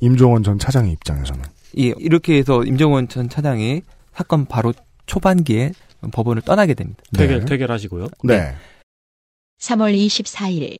[0.00, 1.42] 임종원 전 차장의 입장에서는.
[1.78, 3.82] 예, 이렇게 해서 임종원 전 차장이
[4.14, 4.72] 사건 바로
[5.06, 5.72] 초반기에
[6.12, 7.02] 법원을 떠나게 됩니다.
[7.16, 7.46] 퇴결 네.
[7.46, 8.08] 퇴결하시고요.
[8.24, 8.54] 네.
[9.60, 10.78] 3월 24일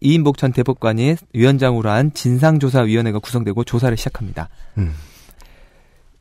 [0.00, 4.48] 이인복 전 대법관이 위원장으로 한 진상조사위원회가 구성되고 조사를 시작합니다.
[4.78, 4.94] 음.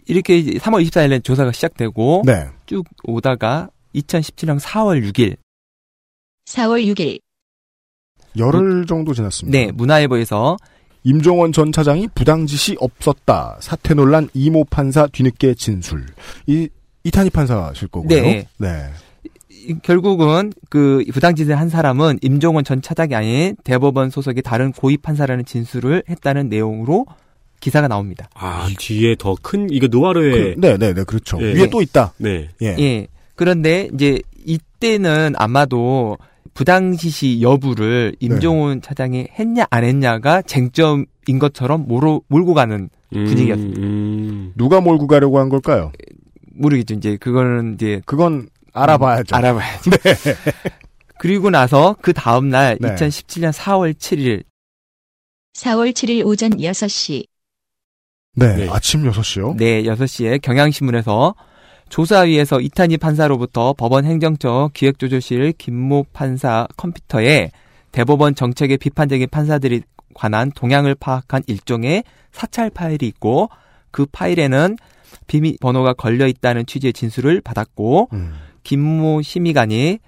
[0.08, 2.48] 이렇게 이제 3월 24일에 조사가 시작되고 네.
[2.66, 5.36] 쭉 오다가 2017년 4월 6일
[6.46, 7.20] 4월 6일
[8.38, 9.58] 열흘 정도 지났습니다.
[9.58, 10.58] 네 문화일보에서
[11.04, 13.58] 임종원 전 차장이 부당 지시 없었다.
[13.62, 16.06] 사퇴 논란 이모 판사 뒤늦게 진술.
[16.48, 16.68] 이
[17.04, 18.10] 이탄희 판사실 거고요.
[18.10, 18.48] 네.
[18.58, 18.90] 네.
[19.68, 25.46] 이- 결국은 그 부당짓을 한 사람은 임종원 전 차장이 아닌 대법원 소속의 다른 고위 판사라는
[25.46, 27.06] 진술을 했다는 내용으로
[27.60, 28.30] 기사가 나옵니다.
[28.36, 31.38] 아 뒤에 더 큰 이거 노아르의 그, 네, 네, 네, 그렇죠.
[31.42, 31.54] 예.
[31.54, 32.14] 위에 또 있다.
[32.18, 32.50] 네.
[32.62, 32.76] 예.
[32.80, 33.08] 예.
[33.36, 36.18] 그런데 이제 이때는 아마도
[36.54, 41.06] 부당지시 여부를 임종원 차장이 했냐 안 했냐가 쟁점인
[41.40, 43.82] 것처럼 모로, 몰고 가는 음, 분위기였습니다.
[43.82, 44.54] 음.
[44.56, 45.92] 누가 몰고 가려고 한 걸까요?
[46.54, 46.94] 모르겠죠.
[46.96, 49.36] 이제 그거는 이제 그건 알아봐야죠.
[49.36, 49.92] 알아봐야죠.
[51.18, 52.90] 그리고 나서 그 다음 날 네.
[52.90, 54.44] 2017년 4월 7일
[55.54, 57.26] 4월 7일 오전 6시
[58.36, 58.70] 네, 네.
[58.70, 59.56] 아침 6시요?
[59.56, 61.36] 네, 6시에 경향신문에서
[61.88, 67.52] 조사위에서 이탄희 판사로부터 법원 행정처 기획조절실 김모 판사 컴퓨터에
[67.92, 69.84] 대법원 정책에 비판적인 판사들이
[70.14, 73.50] 관한 동향을 파악한 일종의 사찰 파일이 있고
[73.92, 74.78] 그 파일에는
[75.28, 78.34] 비밀 번호가 걸려 있다는 취지의 진술을 받았고 음.
[78.66, 80.00] 김모 심의관이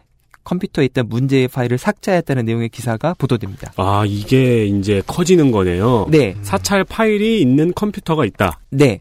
[0.43, 3.71] 컴퓨터에 있던 문제의 파일을 삭제했다는 내용의 기사가 보도됩니다.
[3.77, 6.07] 아 이게 이제 커지는 거네요.
[6.09, 8.59] 네, 사찰 파일이 있는 컴퓨터가 있다.
[8.69, 8.99] 네.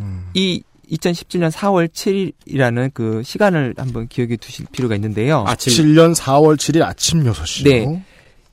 [0.00, 0.26] 음.
[0.34, 5.44] 이 2017년 4월 7일이라는 그 시간을 한번 기억해 두실 필요가 있는데요.
[5.46, 7.64] 아침 7년 4월 7일 아침 6시요?
[7.64, 8.04] 네.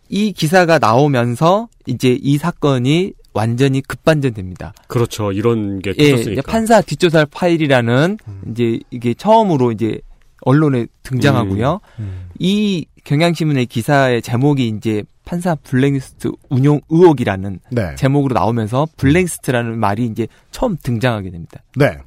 [0.09, 4.73] 이 기사가 나오면서 이제 이 사건이 완전히 급반전됩니다.
[4.87, 5.31] 그렇죠.
[5.31, 6.41] 이런 게 예, 터졌으니까.
[6.43, 8.41] 판사 뒷조사 파일이라는 음.
[8.51, 9.99] 이제 이게 처음으로 이제
[10.45, 11.79] 언론에 등장하고요.
[11.99, 12.29] 음.
[12.39, 17.95] 이 경향신문의 기사의 제목이 이제 판사 블랙리스트 운용 의혹이라는 네.
[17.95, 21.62] 제목으로 나오면서 블랙리스트라는 말이 이제 처음 등장하게 됩니다.
[21.75, 21.97] 네.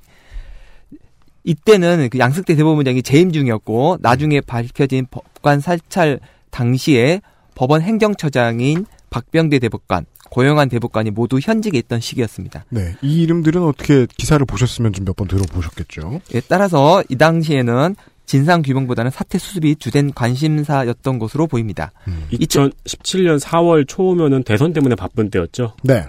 [1.44, 6.18] 이때는 그 양승태 대법원장이 재임 중이었고 나중에 밝혀진 법관 사찰
[6.50, 7.20] 당시에
[7.54, 12.64] 법원 행정처장인 박병대 대법관, 고영한 대법관이 모두 현직에 있던 시기였습니다.
[12.70, 12.96] 네.
[13.00, 16.20] 이 이름들은 어떻게 기사를 보셨으면 좀 몇 번 들어보셨겠죠?
[16.34, 17.94] 예, 따라서 이 당시에는
[18.26, 21.92] 진상 규명보다는 사태 수습이 주된 관심사였던 것으로 보입니다.
[22.08, 22.26] 음.
[22.32, 25.74] 2017년 4월 초면은 대선 때문에 바쁜 때였죠.
[25.82, 26.04] 네.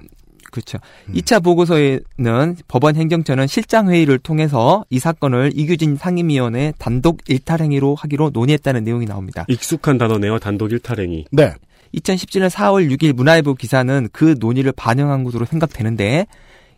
[0.51, 0.79] 그렇죠.
[1.13, 8.31] 2차 보고서에는 법원 행정처는 실장 회의를 통해서 이 사건을 이규진 상임위원회 단독 일탈 행위로 하기로
[8.33, 9.45] 논의했다는 내용이 나옵니다.
[9.49, 10.39] 익숙한 단어네요.
[10.39, 11.25] 단독 일탈 행위.
[11.31, 11.53] 네.
[11.93, 16.25] 2017년 4월 6일 문화일보 기사는 그 논의를 반영한 것으로 생각되는데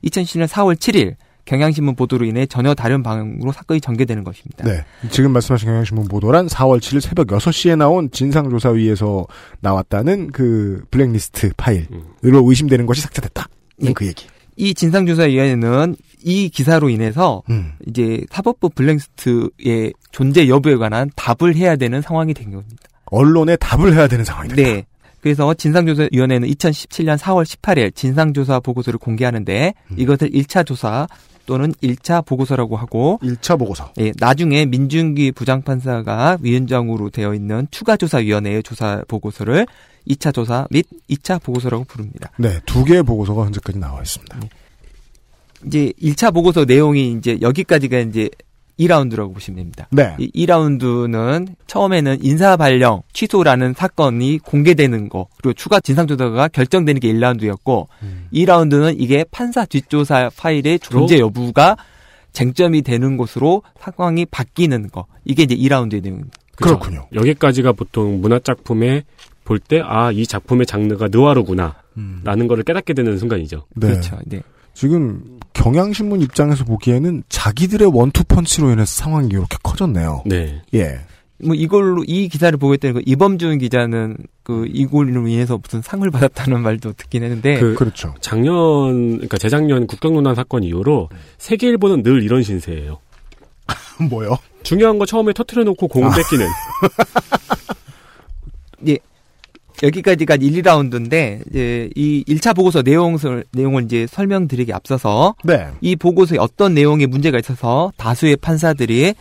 [0.04, 1.15] 2017년 4월 7일
[1.49, 4.65] 경향신문 보도로 인해 전혀 다른 방향으로 사건이 전개되는 것입니다.
[4.65, 4.85] 네.
[5.09, 9.25] 지금 말씀하신 경향신문 보도란 4월 7일 새벽 6시에 나온 진상조사위에서
[9.59, 13.47] 나왔다는 그 블랙리스트 파일으로 의심되는 것이 삭제됐다.
[13.81, 13.93] 예.
[13.93, 14.27] 그 얘기.
[14.57, 17.71] 이 진상조사위원회는 이 기사로 인해서 음.
[17.88, 22.83] 이제 사법부 블랙리스트의 존재 여부에 관한 답을 해야 되는 상황이 된 겁니다.
[23.05, 24.62] 언론에 답을 해야 되는 상황이 됐다.
[24.62, 24.85] 네.
[25.21, 29.95] 그래서 진상조사위원회는 2017년 4월 18일 진상조사 보고서를 공개하는데 음.
[29.97, 31.07] 이것을 1차 조사
[31.49, 33.91] 또는 1차 보고서라고 하고 1차 보고서.
[33.97, 39.65] 예, 나중에 민준기 부장판사가 위원장으로 되어 있는 추가조사위원회의 조사 보고서를
[40.07, 42.29] 2차 조사 및 2차 보고서라고 부릅니다.
[42.38, 42.59] 네.
[42.67, 44.39] 두 개의 보고서가 현재까지 나와 있습니다.
[45.65, 48.29] 이제 1차 보고서 내용이 이제 여기까지가 이제
[48.79, 49.87] 2라운드라고 보시면 됩니다.
[49.91, 50.15] 네.
[50.17, 57.11] 이 2라운드는 처음에는 인사 발령 취소라는 사건이 공개되는 거 그리고 추가 진상 조사가 결정되는 게
[57.13, 58.27] 1라운드였고 음.
[58.33, 61.77] 2라운드는 이게 판사 뒷조사 파일의 존재 여부가
[62.31, 66.37] 쟁점이 되는 것으로 상황이 바뀌는 거 이게 이제 2라운드의 내용입니다.
[66.55, 66.79] 그렇죠.
[66.79, 67.07] 그렇군요.
[67.13, 69.03] 여기까지가 보통 문화작품에
[69.45, 71.75] 볼 때, 아, 이 작품의 장르가 느와르구나.
[71.97, 72.21] 음.
[72.23, 73.65] 라는 거를 깨닫게 되는 순간이죠.
[73.75, 73.87] 네.
[73.87, 74.17] 그렇죠.
[74.25, 74.43] 네.
[74.73, 80.23] 지금 경향신문 입장에서 보기에는 자기들의 원투펀치로 인해서 상황이 이렇게 커졌네요.
[80.25, 80.62] 네.
[80.73, 80.99] 예.
[81.41, 86.62] 뭐 이걸로 이 기사를 보고 있다는 거 이범준 기자는 그 이걸로 인해서 무슨 상을 받았다는
[86.62, 88.13] 말도 듣긴 했는데 그 그렇죠.
[88.19, 92.99] 작년, 그러니까 재작년 국정농단 사건 이후로 세계일보는 늘 이런 신세예요.
[94.10, 94.38] 뭐요?
[94.63, 96.45] 중요한 거 처음에 터트려 놓고 공을 뺏기는.
[98.88, 98.97] 예.
[99.83, 105.67] 여기까지가 1, 2라운드인데 이제 이 1차 보고서 내용을 내용을 이제 설명드리기 앞서서 네.
[105.81, 109.13] 이 보고서에 어떤 내용에 문제가 있어서 다수의 판사들이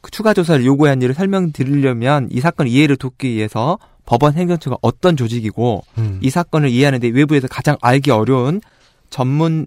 [0.00, 5.82] 그 추가 조사를 요구한 일을 설명드리려면 이 사건 이해를 돕기 위해서 법원 행정처가 어떤 조직이고
[5.98, 6.20] 음.
[6.22, 8.60] 이 사건을 이해하는데 외부에서 가장 알기 어려운
[9.10, 9.66] 전문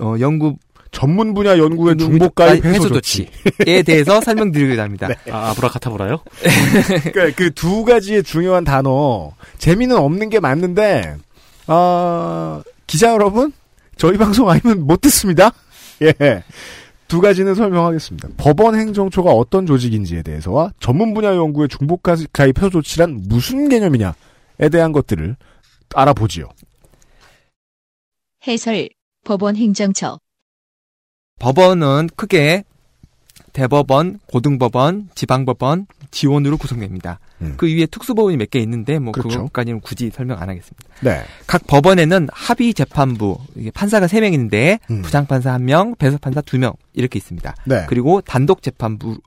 [0.00, 0.56] 어, 연구
[0.90, 3.28] 전문 분야 연구의 중복 가입 해소 조치.
[3.66, 5.08] 에 대해서 설명드리고자 합니다.
[5.30, 6.18] 아, 아브라카타브라요?
[7.12, 11.16] 그러니까 그두 가지의 중요한 단어 재미는 없는 게 맞는데
[11.66, 13.52] 아 기자 여러분
[13.96, 15.52] 저희 방송 아니면 못 듣습니다.
[16.02, 16.44] 예.
[17.08, 18.28] 두 가지는 설명하겠습니다.
[18.36, 24.92] 법원 행정처가 어떤 조직인지에 대해서와 전문 분야 연구의 중복 가입 해소 조치란 무슨 개념이냐에 대한
[24.92, 25.34] 것들을
[25.94, 26.48] 알아보지요.
[28.46, 28.90] 해설
[29.24, 30.18] 법원 행정처
[31.38, 32.64] 법원은 크게
[33.52, 37.18] 대법원, 고등법원, 지방법원, 지원으로 구성됩니다.
[37.40, 37.54] 음.
[37.56, 39.38] 그 위에 특수법원이 몇 개 있는데 뭐 그렇죠.
[39.38, 40.88] 그것까지는 굳이 설명 안 하겠습니다.
[41.00, 41.22] 네.
[41.46, 43.38] 각 법원에는 합의 재판부,
[43.74, 45.02] 판사가 3명 있는데 음.
[45.02, 47.54] 부장판사 1명, 배석판사 2명 이렇게 있습니다.
[47.66, 47.84] 네.
[47.88, 49.18] 그리고 단독 재판부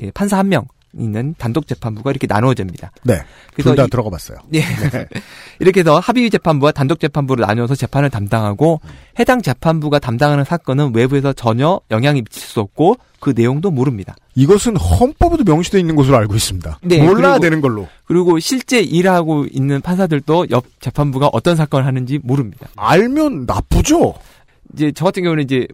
[0.00, 0.66] 예, 판사 1명
[0.98, 2.90] 있는 단독 재판부가 이렇게 나누어집니다.
[3.04, 3.20] 네.
[3.56, 4.38] 둘다 이- 들어가 봤어요.
[4.54, 4.62] 예.
[5.60, 8.80] 이렇게 해서 합의 재판부와 단독 재판부를 나누어서 재판을 담당하고
[9.18, 14.14] 해당 재판부가 담당하는 사건은 외부에서 전혀 영향이 미칠 수 없고 그 내용도 모릅니다.
[14.34, 16.78] 이것은 헌법에도 명시되어 있는 것으로 알고 있습니다.
[16.82, 17.88] 네, 몰라야 그리고- 되는 걸로.
[18.04, 22.68] 그리고 실제 일하고 있는 판사들도 옆 재판부가 어떤 사건을 하는지 모릅니다.
[22.76, 24.14] 알면 나쁘죠?
[24.74, 25.66] 이제 저 같은 경우는 이제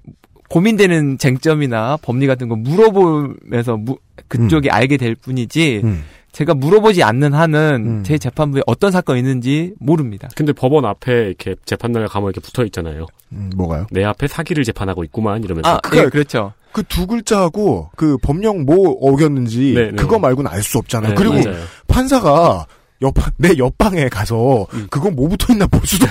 [0.50, 6.04] 고민되는 쟁점이나 법리 같은 거 물어보면서 무- 그쪽이 알게 될 뿐이지 음.
[6.32, 8.02] 제가 물어보지 않는 한은 음.
[8.04, 10.28] 제 재판부에 어떤 사건이 있는지 모릅니다.
[10.36, 13.06] 근데 법원 앞에 이렇게 재판날 가면 이렇게 붙어 있잖아요.
[13.32, 13.86] 음, 뭐가요?
[13.90, 15.68] 내 앞에 사기를 재판하고 있구만 이러면서.
[15.70, 16.52] 아, 그러니까 예, 그렇죠.
[16.72, 19.96] 그 두 글자하고 그 법령 뭐 어겼는지 네, 네.
[19.96, 21.10] 그거 말고는 알 수 없잖아요.
[21.10, 21.64] 네, 그리고 맞아요.
[21.88, 22.66] 판사가
[23.02, 24.86] 옆, 내 옆방에 가서 음.
[24.90, 26.06] 그거 뭐 붙어 있나 볼 수도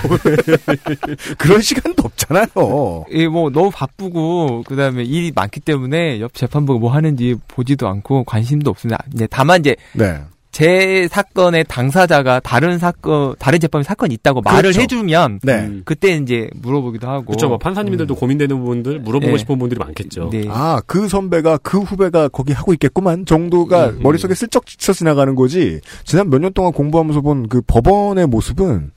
[1.38, 3.04] 그럴 시간도 없잖아요.
[3.12, 8.70] 예, 뭐 너무 바쁘고 그다음에 일이 많기 때문에 옆 재판부가 뭐 하는지 보지도 않고 관심도
[8.70, 9.04] 없습니다.
[9.14, 10.20] 이제 다만 이제 네.
[10.52, 14.80] 제 사건의 당사자가 다른 사건 다른 재판에 사건이 있다고 말을 그렇죠.
[14.80, 15.60] 해주면 네.
[15.60, 15.82] 음.
[15.84, 17.48] 그때 이제 물어보기도 하고 그렇죠.
[17.48, 19.38] 뭐 판사님들도 고민되는 부분들 물어보고 네.
[19.38, 20.30] 싶은 분들이 많겠죠.
[20.32, 20.46] 네.
[20.48, 24.00] 아, 그 선배가 그 후배가 거기 하고 있겠구만 정도가 음.
[24.02, 25.80] 머릿속에 슬쩍 지쳐 지나가는 거지.
[26.04, 28.90] 지난 몇 년 동안 공부하면서 본 그 법원의 모습은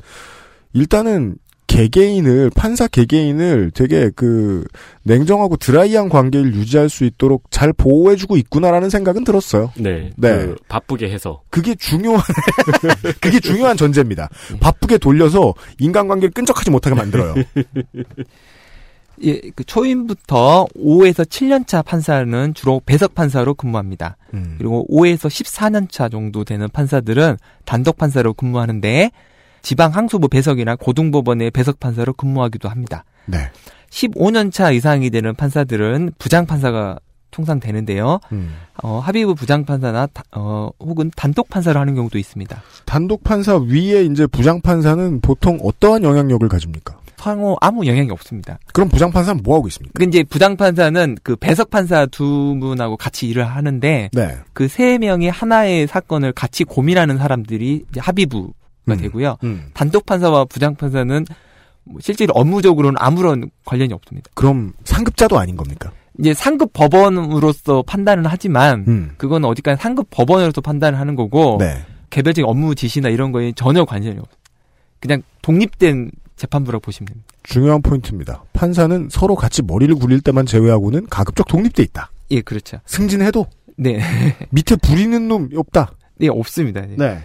[0.74, 1.36] 일단은
[1.74, 4.64] 개개인을 판사 개개인을 되게 그
[5.02, 9.72] 냉정하고 드라이한 관계를 유지할 수 있도록 잘 보호해주고 있구나라는 생각은 들었어요.
[9.78, 10.12] 네.
[10.16, 10.30] 네.
[10.38, 11.42] 그 바쁘게 해서.
[11.50, 12.22] 그게 중요한
[13.20, 14.30] 그게 중요한 전제입니다.
[14.60, 17.34] 바쁘게 돌려서 인간관계를 끈적하지 못하게 만들어요.
[19.24, 24.18] 예, 그 초임부터 5에서 7년차 판사는 주로 배석 판사로 근무합니다.
[24.36, 24.56] 음.
[24.60, 29.12] 그리고 5에서 14년차 정도 되는 판사들은 단독 판사로 근무하는데
[29.64, 33.04] 지방 항소부 배석이나 고등법원의 배석 판사로 근무하기도 합니다.
[33.26, 33.50] 네.
[33.90, 37.00] 15년 차 이상이 되는 판사들은 부장 판사가
[37.32, 38.20] 통상 되는데요.
[38.32, 38.54] 음.
[38.84, 42.62] 어, 합의부 부장 판사나 다- 어, 혹은 단독 판사를 하는 경우도 있습니다.
[42.86, 47.00] 단독 판사 위에 이제 부장 판사는 보통 어떠한 영향력을 가집니까?
[47.18, 48.60] 상호 아무 영향이 없습니다.
[48.74, 49.94] 그럼 부장 판사는 뭐 하고 있습니까?
[49.98, 54.38] 그 이제 부장 판사는 그 배석 판사 두 분하고 같이 일을 하는데 네.
[54.52, 58.52] 그세 명이 하나의 사건을 같이 고민하는 사람들이 이제 합의부가
[58.92, 58.98] 음.
[58.98, 59.38] 되고요.
[59.44, 59.70] 음.
[59.74, 61.26] 단독 판사와 부장 판사는
[61.86, 64.30] 뭐 실제로 업무적으로는 아무런 관련이 없습니다.
[64.34, 65.92] 그럼 상급자도 아닌 겁니까?
[66.20, 69.12] 이제 상급 법원으로서 판단은 하지만 음.
[69.18, 71.84] 그건 어디까지 상급 법원으로서 판단을 하는 거고 네.
[72.10, 74.38] 개별적인 업무 지시나 이런 거에 전혀 관련이 없어요.
[75.00, 77.28] 그냥 독립된 재판부라고 보시면 됩니다.
[77.44, 78.44] 중요한 포인트입니다.
[78.54, 82.12] 판사는 서로 같이 머리를 굴릴 때만 제외하고는 가급적 독립돼 있다.
[82.32, 82.80] 예, 그렇죠.
[82.86, 84.00] 승진해도 네.
[84.52, 85.92] 밑에 부리는 놈이 없다.
[86.18, 86.82] 네, 없습니다.
[86.82, 86.96] 네.
[86.98, 87.20] 네.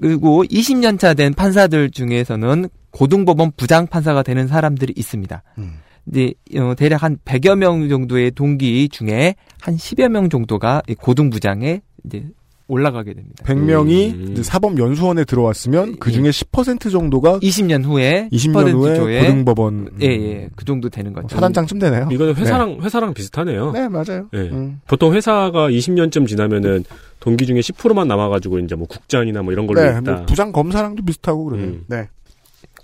[0.00, 5.42] 그리고 20년 차 된 판사들 중에서는 고등법원 부장 판사가 되는 사람들이 있습니다.
[5.58, 5.74] 음.
[6.06, 11.80] 이제 어, 대략 한 100여 명 정도의 동기 중에 한 10여 명 정도가 이 고등부장에
[12.04, 12.26] 이제
[12.66, 13.44] 올라가게 됩니다.
[13.44, 14.42] 100명이 음.
[14.42, 16.14] 사법연수원에 들어왔으면 그 예.
[16.14, 20.50] 중에 10% 정도가 20년 후에 20년 10% 후에 조에 고등법원 예, 예.
[20.56, 21.28] 그 정도 되는 거죠.
[21.28, 22.08] 사단장쯤 되네요.
[22.10, 23.72] 이거는 회사랑 회사랑 비슷하네요.
[23.72, 24.28] 네, 맞아요.
[24.32, 24.40] 네.
[24.50, 24.80] 음.
[24.86, 26.84] 보통 회사가 20년쯤 지나면은
[27.20, 30.12] 동기 중에 10%만 남아 가지고 이제 뭐 국장이나 뭐 이런 걸로 네, 있다.
[30.12, 31.68] 뭐 부장 검사랑도 비슷하고 그러네요.
[31.68, 31.84] 음.
[31.86, 32.08] 네.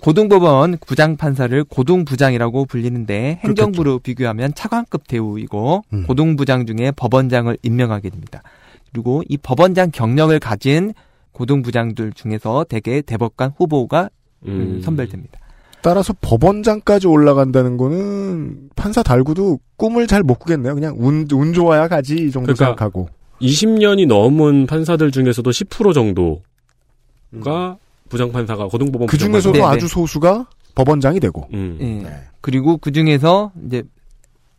[0.00, 6.06] 고등법원 부장 판사를 고등부장이라고 불리는데 행정부로 비교하면 차관급 대우이고 음.
[6.06, 8.42] 고등부장 중에 법원장을 임명하게 됩니다.
[8.92, 10.92] 그리고 이 법원장 경력을 가진
[11.32, 14.10] 고등부장들 중에서 대개 대법관 후보가
[14.46, 14.80] 음.
[14.82, 15.38] 선별됩니다.
[15.82, 20.74] 따라서 법원장까지 올라간다는 거는 판사 달구도 꿈을 잘 못 꾸겠네요.
[20.74, 23.08] 그냥 운, 운 좋아야 가지 이 정도 그러니까 생각하고.
[23.40, 27.78] 20년이 넘은 판사들 중에서도 10% 정도가
[28.10, 29.64] 부장판사가 고등법원 그 중에서도 네, 네.
[29.64, 31.48] 아주 소수가 법원장이 되고.
[31.54, 31.78] 음.
[31.80, 32.08] 예.
[32.08, 32.14] 네.
[32.42, 33.82] 그리고 그 중에서 이제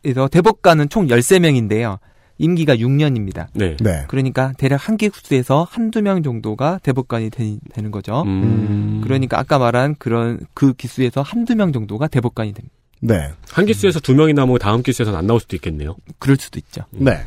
[0.02, 1.98] 그래서 대법관은 총 13명인데요.
[2.42, 3.46] 임기가 6년입니다.
[3.54, 3.76] 네.
[3.80, 4.04] 네.
[4.08, 8.22] 그러니까 대략 한 기수에서 한두 명 정도가 대법관이 되, 는 거죠.
[8.22, 9.00] 음.
[9.04, 12.74] 그러니까 아까 말한 그런 그 기수에서 한두 명 정도가 대법관이 됩니다.
[13.00, 13.30] 네.
[13.50, 15.96] 한 기수에서 두 명이 나오고 다음 기수에서는 안 나올 수도 있겠네요.
[16.18, 16.82] 그럴 수도 있죠.
[16.90, 17.20] 네.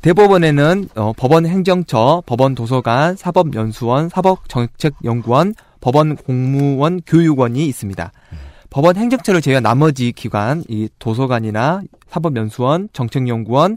[0.00, 8.12] 대법원에는 어, 법원 행정처, 법원 도서관, 사법연수원, 사법정책연구원, 법원 공무원 교육원이 있습니다.
[8.70, 13.76] 법원 행정처를 제외한 나머지 기관, 이 도서관이나 사법연수원, 정책연구원,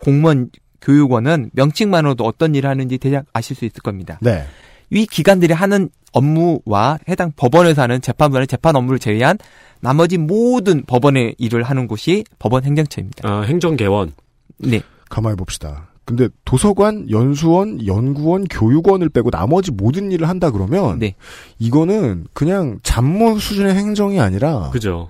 [0.00, 4.18] 공무원 교육원은 명칭만으로도 어떤 일을 하는지 대략 아실 수 있을 겁니다.
[4.20, 4.44] 네.
[4.90, 9.38] 이 기관들이 하는 업무와 해당 법원에서 하는 재판부의 재판 업무를 제외한
[9.80, 13.28] 나머지 모든 법원의 일을 하는 곳이 법원 행정처입니다.
[13.28, 14.12] 아, 행정개원.
[14.58, 14.82] 네.
[15.08, 15.88] 가만히 봅시다.
[16.04, 21.14] 근데 도서관, 연수원, 연구원, 교육원을 빼고 나머지 모든 일을 한다 그러면 네.
[21.60, 25.08] 이거는 그냥 잡무 수준의 행정이 아니라 그죠.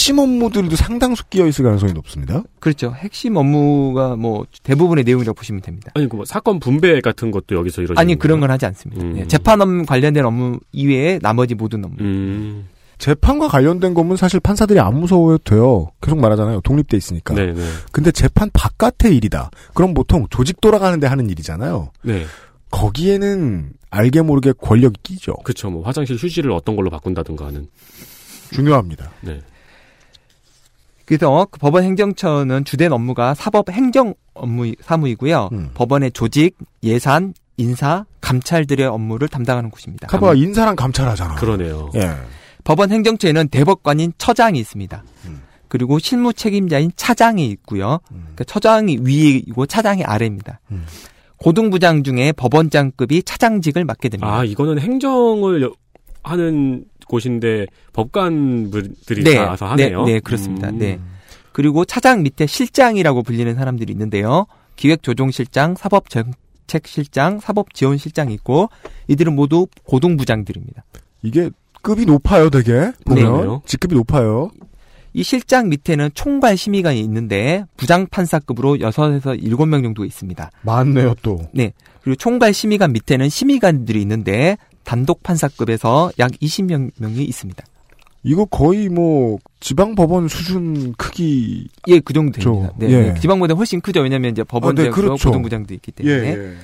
[0.00, 2.42] 핵심 업무들도 상당수 끼어 있을 가능성이 높습니다.
[2.58, 2.90] 그렇죠.
[2.96, 5.92] 핵심 업무가 뭐 대부분의 내용이라고 보시면 됩니다.
[5.94, 8.40] 아니, 그 뭐 사건 분배 같은 것도 여기서 이루어지는 아니 그런?
[8.40, 9.02] 건 하지 않습니다.
[9.02, 9.18] 음.
[9.18, 11.96] 예, 재판업 관련된 업무 이외에 나머지 모든 업무.
[12.00, 12.66] 음.
[12.96, 15.88] 재판과 관련된 거면 사실 판사들이 안 무서워도 돼요.
[16.00, 16.62] 계속 말하잖아요.
[16.62, 17.34] 독립돼 있으니까.
[17.34, 17.62] 네, 네.
[17.92, 19.50] 근데 재판 바깥의 일이다.
[19.74, 21.90] 그럼 보통 조직 돌아가는데 하는 일이잖아요.
[22.04, 22.24] 네.
[22.70, 25.34] 거기에는 알게 모르게 권력이 끼죠.
[25.44, 25.68] 그쵸.
[25.68, 27.68] 뭐 화장실 휴지를 어떤 걸로 바꾼다든가 하는.
[28.52, 29.10] 중요합니다.
[29.20, 29.40] 네.
[31.18, 35.48] 그래서 그 법원 행정처는 주된 업무가 사법 행정 업무 사무이고요.
[35.52, 35.70] 음.
[35.74, 40.06] 법원의 조직, 예산, 인사, 감찰들의 업무를 담당하는 곳입니다.
[40.06, 41.34] 카바 인사랑 감찰하잖아.
[41.34, 41.90] 그러네요.
[41.96, 42.12] 예.
[42.62, 45.02] 법원 행정처에는 대법관인 처장이 있습니다.
[45.26, 45.42] 음.
[45.66, 47.98] 그리고 실무 책임자인 차장이 있고요.
[48.08, 50.60] 그러니까 처장이 위이고 차장이 아래입니다.
[50.70, 50.84] 음.
[51.38, 54.32] 고등부장 중에 법원장급이 차장직을 맡게 됩니다.
[54.32, 55.72] 아, 이거는 행정을 여-
[56.22, 60.04] 하는 곳인데 법관들이 네, 다 와서 하네요.
[60.04, 60.70] 네, 네, 그렇습니다.
[60.70, 60.78] 음.
[60.78, 60.98] 네.
[61.52, 64.46] 그리고 차장 밑에 실장이라고 불리는 사람들이 있는데요.
[64.76, 68.70] 기획조정실장, 사법정책실장, 사법지원실장이 있고
[69.08, 70.84] 이들은 모두 고등부장들입니다.
[71.22, 71.50] 이게
[71.82, 72.92] 급이 높아요, 되게.
[73.04, 73.24] 보면.
[73.24, 73.62] 그러네요.
[73.66, 74.50] 직급이 높아요.
[75.12, 80.50] 이 실장 밑에는 총괄 심의관이 있는데 부장 판사급으로 6에서 7명 정도 있습니다.
[80.62, 81.40] 많네요, 또.
[81.52, 81.72] 네.
[82.02, 87.64] 그리고 총괄 심의관 밑에는 심의관들이 있는데 단독 판사급에서 약 20명 명이 있습니다.
[88.22, 92.74] 이거 거의 뭐 지방 법원 수준 크기 예, 그 정도 됩니다.
[92.78, 93.12] 저, 네, 예.
[93.12, 93.20] 네.
[93.20, 94.00] 지방보다 훨씬 크죠.
[94.00, 95.28] 왜냐하면 이제 법원장도 아, 네, 그렇죠.
[95.28, 96.16] 고등부장도 있기 때문에.
[96.16, 96.54] 예, 예.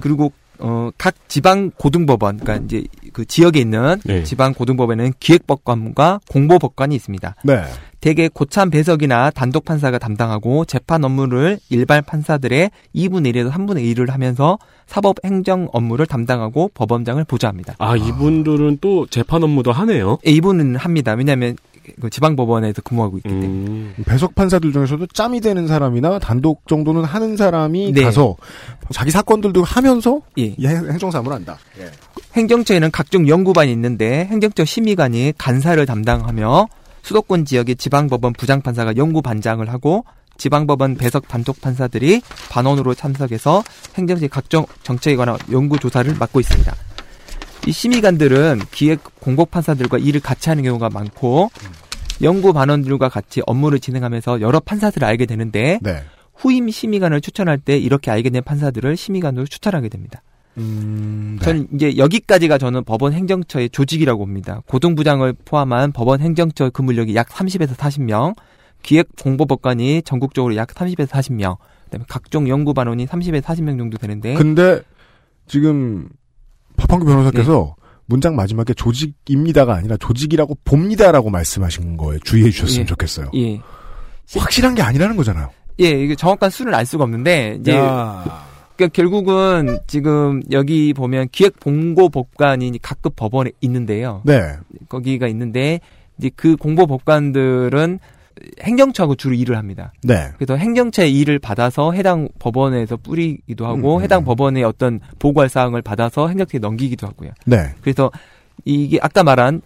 [0.00, 4.24] 그리고 어, 각 지방 고등법원, 그러니까 이제 그 지역에 있는 네.
[4.24, 7.36] 지방 고등법원에는 기획법관과 공보법관이 있습니다.
[7.44, 7.62] 네.
[8.00, 14.58] 대개 고참 배석이나 단독 판사가 담당하고 재판 업무를 일반 판사들의 2분의 1에서 3분의 1을 하면서
[14.86, 17.74] 사법 행정 업무를 담당하고 법원장을 보좌합니다.
[17.78, 20.18] 아, 이분들은 또 재판 업무도 하네요.
[20.26, 21.12] 예, 이분은 합니다.
[21.12, 21.56] 왜냐하면
[22.00, 23.46] 그 지방법원에서 근무하고 있기 때문에.
[23.46, 23.94] 음.
[24.06, 28.02] 배석 판사들 중에서도 짬이 되는 사람이나 단독 정도는 하는 사람이 네.
[28.02, 28.36] 가서
[28.92, 30.54] 자기 사건들도 하면서 예.
[30.60, 31.58] 행정사무를 한다.
[31.78, 31.90] 예.
[32.34, 36.68] 행정처에는 각종 연구반이 있는데 행정처 심의관이 간사를 담당하며
[37.02, 40.04] 수도권 지역의 지방법원 부장판사가 연구반장을 하고
[40.36, 43.62] 지방법원 배석 단독 판사들이 반원으로 참석해서
[43.94, 46.74] 행정처의 각종 정책에 관한 연구 조사를 맡고 있습니다.
[47.66, 51.50] 이 심의관들은 기획 공복 판사들과 일을 같이 하는 경우가 많고
[52.22, 56.04] 연구 반원들과 같이 업무를 진행하면서 여러 판사들을 알게 되는데 네.
[56.34, 60.22] 후임 심의관을 추천할 때 이렇게 알게 된 판사들을 심의관으로 추천하게 됩니다.
[60.58, 61.44] 음, 네.
[61.44, 64.62] 저는 이제 여기까지가 저는 법원 행정처의 조직이라고 봅니다.
[64.66, 68.34] 고등부장을 포함한 법원 행정처 근무력이 약 30에서 40명,
[68.82, 74.80] 기획 공보법관이 전국적으로 약 30에서 40명, 그다음에 각종 연구 반원이 30에서 40명 정도 되는데 근데
[75.46, 76.08] 지금
[76.76, 77.80] 파판구 변호사께서 네.
[78.06, 82.86] 문장 마지막에 조직입니다가 아니라 조직이라고 봅니다라고 말씀하신 거에 주의해 주셨으면 예.
[82.86, 83.30] 좋겠어요.
[83.34, 83.60] 예.
[84.36, 85.50] 확실한 게 아니라는 거잖아요.
[85.80, 88.49] 예, 이게 정확한 수는 알 수가 없는데 이제 야.
[88.80, 94.22] 그러니까 결국은 지금 여기 보면 기획 공보법관이 각급 법원에 있는데요.
[94.24, 94.56] 네.
[94.88, 95.80] 거기가 있는데
[96.16, 97.98] 이제 그 공보법관들은
[98.62, 99.92] 행정처하고 주로 일을 합니다.
[100.02, 100.30] 네.
[100.38, 104.24] 그래서 행정처의 일을 받아서 해당 법원에서 뿌리기도 하고 음, 해당 음.
[104.24, 107.32] 법원의 어떤 보고할 사항을 받아서 행정처에 넘기기도 하고요.
[107.44, 107.74] 네.
[107.82, 108.10] 그래서
[108.64, 109.60] 이게 아까 말한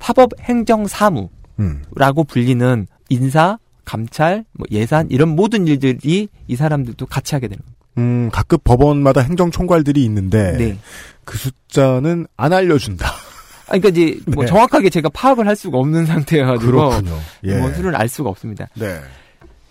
[0.00, 1.28] 사법 행정 사무라고
[1.60, 2.24] 음.
[2.26, 7.75] 불리는 인사, 감찰, 뭐 예산 이런 모든 일들이 이 사람들도 같이 하게 되는 거예요.
[7.98, 10.78] 음, 각급 법원마다 행정 총괄들이 있는데 네.
[11.24, 13.06] 그 숫자는 안 알려준다.
[13.08, 14.48] 아, 그러니까 이제 뭐 네.
[14.48, 17.18] 정확하게 제가 파악을 할 수가 없는 상태여가지고 그렇군요.
[17.44, 17.56] 예.
[17.56, 18.68] 뭐 수를 알 수가 없습니다.
[18.74, 19.00] 네.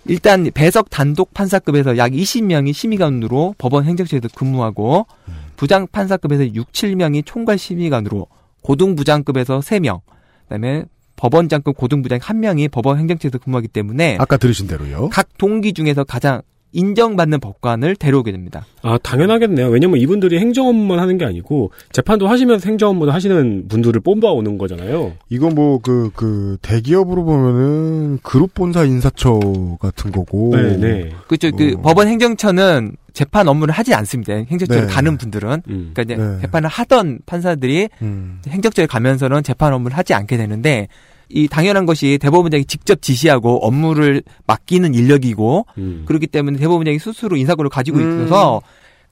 [0.07, 5.33] 일단 배석 단독 판사급에서 약 20명이 심의관으로 법원 행정처에서 근무하고 음.
[5.55, 8.27] 부장 판사급에서 6, 7명이 총괄 심의관으로
[8.61, 10.01] 고등부장급에서 3명,
[10.43, 15.09] 그다음에 법원장급 고등부장 1명이 법원 행정처에서 근무하기 때문에 아까 들으신 대로요.
[15.09, 16.41] 각 동기 중에서 가장
[16.75, 18.65] 인정받는 법관을 데려오게 됩니다.
[18.81, 19.69] 아, 당연하겠네요.
[19.69, 25.13] 왜냐면 이분들이 행정 업무만 하는 게 아니고 재판도 하시면서 행정 업무도 하시는 분들을 뽑아오는 거잖아요.
[25.29, 29.39] 이거 뭐그 그 대기업으로 보면은 그룹 본사 인사처
[29.79, 30.55] 같은 거고.
[30.55, 31.09] 네, 네.
[31.27, 31.51] 그렇죠.
[31.55, 31.81] 그 어.
[31.81, 34.33] 법원 행정처는 재판 업무를 하지 않습니다.
[34.33, 34.93] 행정처를 네.
[34.93, 35.91] 가는 분들은 음.
[35.93, 36.41] 그러니까 이제 네.
[36.41, 38.41] 재판을 하던 판사들이 음.
[38.47, 40.89] 행정처에 가면서는 재판 업무를 하지 않게 되는데
[41.29, 46.03] 이 당연한 것이 대법원장이 직접 지시하고 업무를 맡기는 인력이고 음.
[46.05, 48.23] 그렇기 때문에 대법원장이 스스로 인사권을 가지고 음.
[48.23, 48.61] 있어서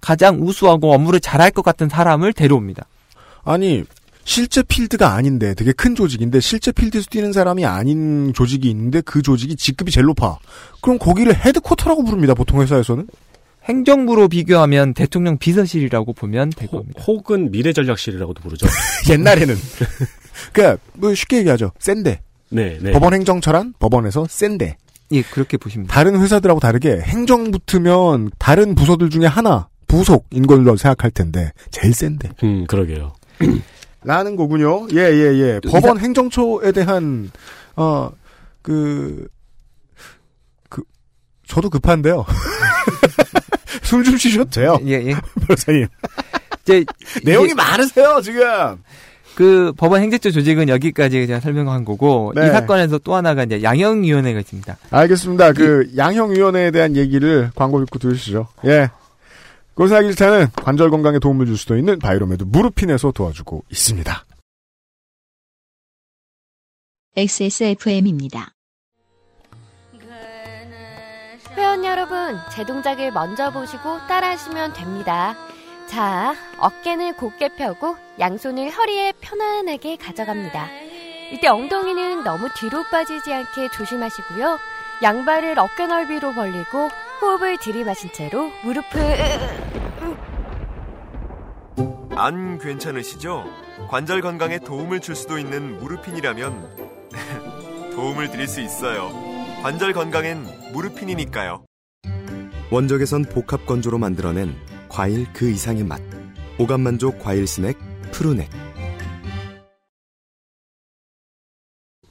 [0.02, 2.86] 가장 우수하고 업무를 잘할 것 같은 사람을 데려옵니다.
[3.44, 3.84] 아니
[4.26, 9.56] 실제 필드가 아닌데 되게 큰 조직인데 실제 필드에서 뛰는 사람이 아닌 조직이 있는데 그 조직이
[9.56, 10.38] 직급이 제일 높아.
[10.82, 12.34] 그럼 거기를 headquarter라고 부릅니다.
[12.34, 13.08] 보통 회사에서는.
[13.66, 17.02] 행정부로 비교하면 대통령 비서실이라고 보면 될 호, 겁니다.
[17.08, 18.68] 혹은 미래전략실이라고도 부르죠.
[19.10, 19.56] 옛날에는.
[20.52, 21.72] 그러니까 뭐 쉽게 얘기하죠.
[21.80, 22.22] 센데.
[22.50, 22.92] 네, 네.
[22.92, 24.78] 법원 행정처란 법원에서 센데.
[25.12, 25.88] 예, 그렇게 보시면.
[25.88, 32.30] 다른 회사들하고 다르게 행정 붙으면 다른 부서들 중에 하나 부속인 걸로 생각할 텐데 제일 센데.
[32.44, 33.14] 음, 그러게요.
[34.04, 34.88] 라는 거군요.
[34.94, 35.60] 예, 예, 예.
[35.62, 37.32] 또 법원 행정처에 대한,
[37.76, 38.10] 어,
[38.62, 39.28] 그,
[40.70, 40.82] 그,
[41.48, 42.26] 저도 급한데요.
[43.84, 44.78] 숨 좀 쉬셔도 돼요.
[44.86, 45.16] 예, 예.
[45.48, 45.88] 변호사님.
[46.64, 46.84] 이제
[47.24, 48.44] 내용이 이게 많으세요, 지금.
[49.36, 52.48] 그 법원 행정처 조직은 여기까지 제가 설명한 거고 네.
[52.48, 54.78] 이 사건에서 또 하나가 이제 양형위원회가 있습니다.
[54.92, 55.54] 알겠습니다.
[55.54, 58.48] 그, 양형위원회에 대한 얘기를 광고 듣고 들으시죠.
[58.66, 58.90] 예.
[59.76, 64.26] 고사하기 싫다는 관절 건강에 도움을 줄 수도 있는 바이로메드 무르핀에서 도와주고 있습니다.
[67.16, 68.54] XSFM입니다.
[71.56, 75.36] 회원 여러분, 제 동작을 먼저 보시고 따라하시면 됩니다.
[75.94, 80.68] 자, 어깨는 곧게 펴고 양손을 허리에 편안하게 가져갑니다.
[81.32, 84.58] 이때 엉덩이는 너무 뒤로 빠지지 않게 조심하시고요.
[85.04, 86.90] 양발을 어깨 넓이로 벌리고
[87.22, 88.98] 호흡을 들이마신 채로 무릎을
[92.16, 93.46] 안 괜찮으시죠?
[93.90, 97.12] 관절 건강에 도움을 줄 수도 있는 무르핀이라면
[97.94, 99.12] 도움을 드릴 수 있어요.
[99.62, 101.64] 관절 건강엔 무르핀이니까요.
[102.72, 104.56] 원적에선 복합 건조로 만들어낸
[104.94, 106.00] 과일 그 이상의 맛.
[106.60, 107.76] 오감 만족 과일 스낵
[108.12, 108.48] 푸르넥.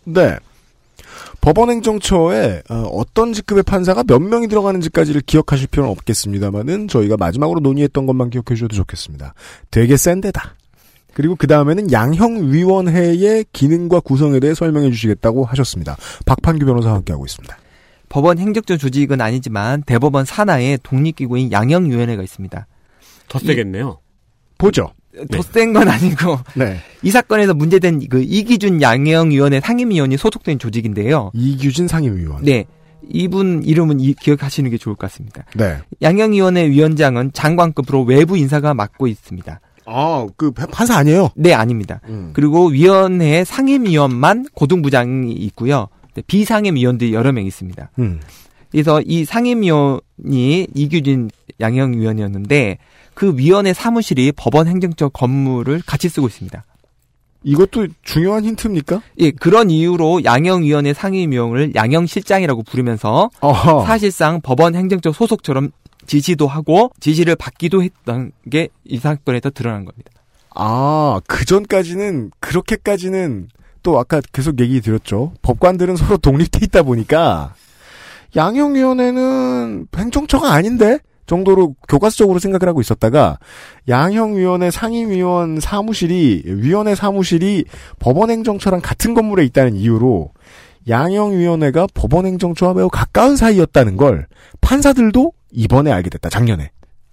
[0.04, 0.36] 네.
[1.40, 8.30] 법원행정처에 어, 떤 직급의 판사가 몇 명이 들어가는지까지를 기억하실 필요는 없겠습니다만은 저희가 마지막으로 논의했던 것만
[8.30, 9.34] 기억해 주셔도 좋겠습니다.
[9.70, 10.56] 되게 센 데다.
[11.14, 15.96] 그리고 그 다음에는 양형위원회의 기능과 구성에 대해 설명해 주시겠다고 하셨습니다.
[16.26, 17.56] 박판규 변호사와 함께하고 있습니다.
[18.08, 22.66] 법원 행정처 조직은 아니지만 대법원 산하에 독립기구인 양형위원회가 있습니다.
[23.32, 23.98] 더 세겠네요.
[24.58, 24.92] 보죠.
[25.30, 26.78] 더 센건 아니고 네.
[27.02, 31.30] 이 사건에서 문제된 그 이기준 양형위원회 상임위원이 소속된 조직인데요.
[31.34, 32.44] 이규진 상임위원.
[32.44, 32.64] 네.
[33.08, 35.44] 이분 이름은 이, 기억하시는 게 좋을 것 같습니다.
[35.56, 35.78] 네.
[36.02, 39.60] 양형위원회 위원장은 장관급으로 외부 인사가 맡고 있습니다.
[39.86, 41.30] 아, 그 판사 아니에요?
[41.34, 42.00] 네, 아닙니다.
[42.08, 42.30] 음.
[42.34, 45.88] 그리고 위원회 상임위원만 고등부장이 있고요.
[46.14, 47.90] 네, 비상임위원들이 여러 명 있습니다.
[47.98, 48.20] 음.
[48.70, 51.30] 그래서 이 상임위원이 이규진
[51.60, 52.78] 양형위원이었는데
[53.14, 56.64] 그 위원회 사무실이 법원 행정처 건물을 같이 쓰고 있습니다.
[57.44, 59.02] 이것도 중요한 힌트입니까?
[59.18, 63.84] 예, 그런 이유로 양형위원회 상임위원을 양형실장이라고 부르면서 어허.
[63.84, 65.70] 사실상 법원 행정처 소속처럼
[66.06, 70.10] 지시도 하고 지시를 받기도 했던 게 이 사건에서 드러난 겁니다.
[70.54, 73.48] 아, 그 전까지는, 그렇게까지는,
[73.82, 75.32] 또 아까 계속 얘기 드렸죠.
[75.42, 77.54] 법관들은 서로 독립돼 있다 보니까,
[78.36, 80.98] 양형위원회는 행정처가 아닌데?
[81.26, 83.38] 정도로 교과서적으로 생각을 하고 있었다가,
[83.88, 87.64] 양형위원회 상임위원 사무실이, 위원회 사무실이
[87.98, 90.32] 법원행정처랑 같은 건물에 있다는 이유로,
[90.88, 94.26] 양형위원회가 법원행정처와 매우 가까운 사이였다는 걸,
[94.60, 96.70] 판사들도 이번에 알게 됐다, 작년에.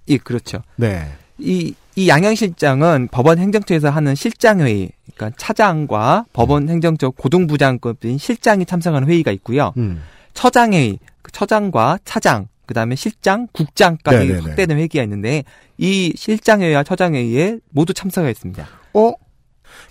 [0.08, 0.62] 예, 그렇죠.
[0.76, 1.08] 네.
[1.38, 9.32] 이, 이 양형실장은 법원 행정처에서 하는 실장회의, 그러니까 차장과 법원 행정처 고등부장급인 실장이 참석하는 회의가
[9.32, 9.74] 있고요.
[9.78, 10.02] 음.
[10.34, 14.40] 처장회의, 그 처장과 차장, 그 다음에 실장, 국장까지 네네네.
[14.42, 15.44] 확대된 회의가 있는데
[15.80, 18.68] 이 실장회의와 처장회의에 모두 참석했습니다.
[18.94, 19.14] 어?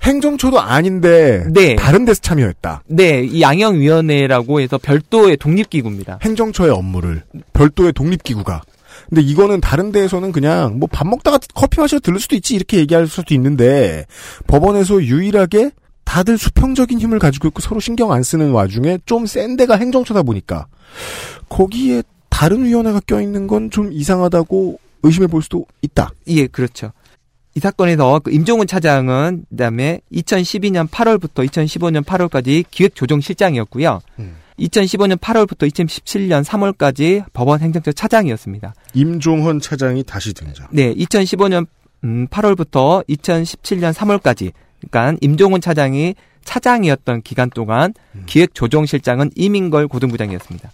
[0.04, 1.74] 행정처도 아닌데 네.
[1.74, 2.84] 다른 데서 참여했다.
[2.86, 6.20] 네, 이 양형위원회라고 해서 별도의 독립기구입니다.
[6.22, 8.62] 행정처의 업무를 별도의 독립기구가.
[9.08, 13.08] 근데 이거는 다른 데에서는 그냥 뭐 밥 먹다가 커피 마시러 들를 수도 있지 이렇게 얘기할
[13.08, 14.06] 수도 있는데
[14.46, 15.72] 법원에서 유일하게
[16.04, 20.68] 다들 수평적인 힘을 가지고 있고 서로 신경 안 쓰는 와중에 좀 센 데가 행정처다 보니까
[21.48, 22.02] 거기에
[22.38, 26.12] 다른 위원회가 껴있는 건 좀 이상하다고 의심해 볼 수도 있다.
[26.28, 26.92] 예, 그렇죠.
[27.56, 34.00] 이 사건에서 그 임종훈 차장은 그다음에 2012년 8월부터 2015년 8월까지 기획조정실장이었고요.
[34.20, 34.36] 음.
[34.60, 38.72] 2015년 8월부터 2017년 3월까지 법원 행정처 차장이었습니다.
[38.94, 40.68] 임종헌 차장이 다시 등장.
[40.70, 41.66] 네, 2015년
[42.04, 44.52] 음, 8월부터 2017년 3월까지
[44.88, 46.14] 그러니까 임종훈 차장이
[46.44, 47.94] 차장이었던 기간 동안
[48.26, 50.70] 기획조정실장은 이민걸 고등부장이었습니다.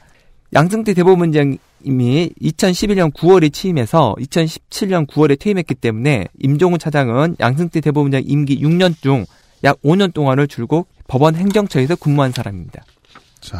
[0.52, 8.94] 양승태 대법원장님이 2011년 9월에 취임해서 2017년 9월에 퇴임했기 때문에 임종훈 차장은 양승태 대법원장 임기 6년
[9.00, 9.24] 중
[9.64, 12.84] 약 5년 동안을 줄곧 법원 행정처에서 근무한 사람입니다.
[13.40, 13.58] 자,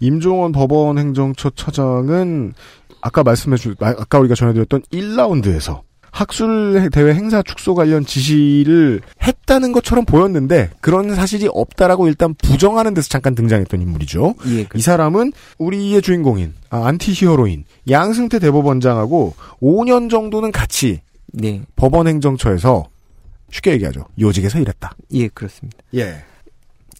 [0.00, 2.54] 임종원 법원 행정처 차장은
[3.00, 5.80] 아까 말씀해 주, 아- 아까 우리가 전해드렸던 1라운드에서
[6.14, 13.08] 학술 대회 행사 축소 관련 지시를 했다는 것처럼 보였는데 그런 사실이 없다라고 일단 부정하는 데서
[13.08, 14.36] 잠깐 등장했던 인물이죠.
[14.46, 21.00] 예, 이 사람은 우리의 주인공인 아, anti-hero인 양승태 대법원장하고 5년 정도는 같이
[21.32, 22.84] 네, 법원 행정처에서
[23.50, 24.04] 쉽게 얘기하죠.
[24.20, 24.94] 요직에서 일했다.
[25.14, 25.76] 예, 그렇습니다.
[25.96, 26.22] 예.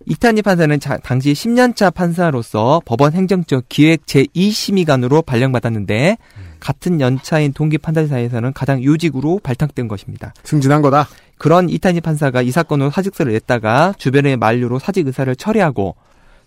[0.06, 6.18] 이탄희 판사는 자- 당시 10년차 판사로서 법원 행정처 기획 제2심의관으로 발령받았는데
[6.64, 10.32] 같은 연차인 동기 판사사에서는 가장 요직으로 발탁된 것입니다.
[10.44, 11.06] 승진한 거다.
[11.36, 15.94] 그런 이탄희 판사가 이 사건으로 사직서를 냈다가 주변의 만류로 사직 의사를 철회하고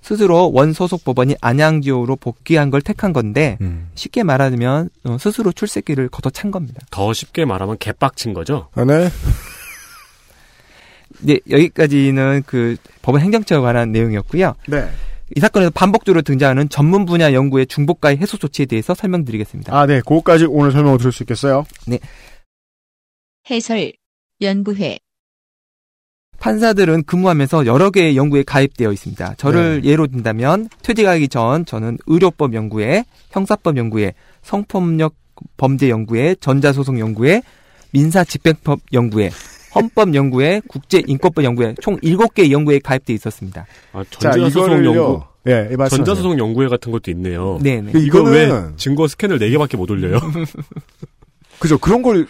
[0.01, 3.89] 스스로 원소속 법원인 안양지호로 복귀한 걸 택한 건데 음.
[3.93, 6.81] 쉽게 말하면 어, 스스로 출세길을 걷어찬 겁니다.
[6.89, 8.69] 더 쉽게 말하면 개빡친 거죠.
[8.73, 9.09] 아, 네.
[11.19, 14.55] 네, 여기까지는 그 법원 행정처에 관한 내용이었고요.
[14.67, 14.89] 네.
[15.35, 19.77] 이 사건에서 반복적으로 등장하는 전문 분야 연구의 중복가의 해소 조치에 대해서 설명드리겠습니다.
[19.77, 19.99] 아, 네.
[19.99, 21.65] 그거까지 오늘 설명을 들을 수 있겠어요?
[23.49, 23.93] 해설
[24.41, 24.99] 연구회
[26.39, 29.35] 판사들은 근무하면서 여러 개의 연구에 가입되어 있습니다.
[29.35, 34.13] 저를 예로 든다면 퇴직하기 전 저는 의료법 연구회, 형사법 연구회,
[34.43, 35.15] 성폭력
[35.57, 37.41] 범죄 연구회, 전자소송 연구회,
[37.91, 39.31] 민사 집행법 연구회,
[39.77, 43.65] 헌법 연구회, 국제 인권법 연구회 총 7개의 연구에 가입되어 있었습니다.
[43.93, 44.85] 아, 자, 전자소송.
[44.85, 45.89] 연구, 예, 예, 말씀하세요.
[45.89, 47.59] 전자소송 연구회 같은 것도 있네요.
[47.61, 47.91] 네, 네.
[47.91, 50.19] 그 이거 왜 증거 스캔을 4개밖에 못 올려요?
[51.59, 51.77] 그죠.
[51.77, 52.27] 그런 걸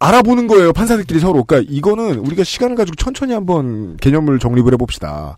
[0.00, 0.72] 알아보는 거예요.
[0.72, 1.44] 판사들끼리 서로.
[1.44, 5.36] 그러니까 이거는 우리가 시간을 가지고 천천히 한번 개념을 정립을 해봅시다.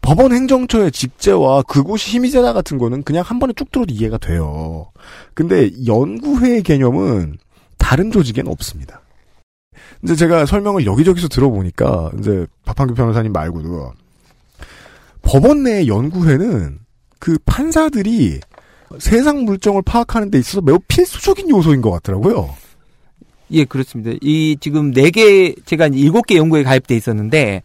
[0.00, 4.90] 법원 행정처의 직제와 그곳이 힘이 세다 같은 거는 그냥 한 번에 쭉 들어도 이해가 돼요.
[5.34, 7.36] 근데 연구회의 개념은
[7.78, 9.01] 다른 조직엔 없습니다.
[10.02, 13.92] 이제 제가 설명을 여기저기서 들어보니까 이제 박판규 변호사님 말고도
[15.22, 16.78] 법원 내 연구회는
[17.18, 18.40] 그 판사들이
[18.98, 22.54] 세상 물정을 파악하는 데 있어서 매우 필수적인 요소인 것 같더라고요.
[23.52, 24.16] 예, 그렇습니다.
[24.22, 27.62] 이 지금 네 개 제가 이제 일곱 개 연구에 가입돼 있었는데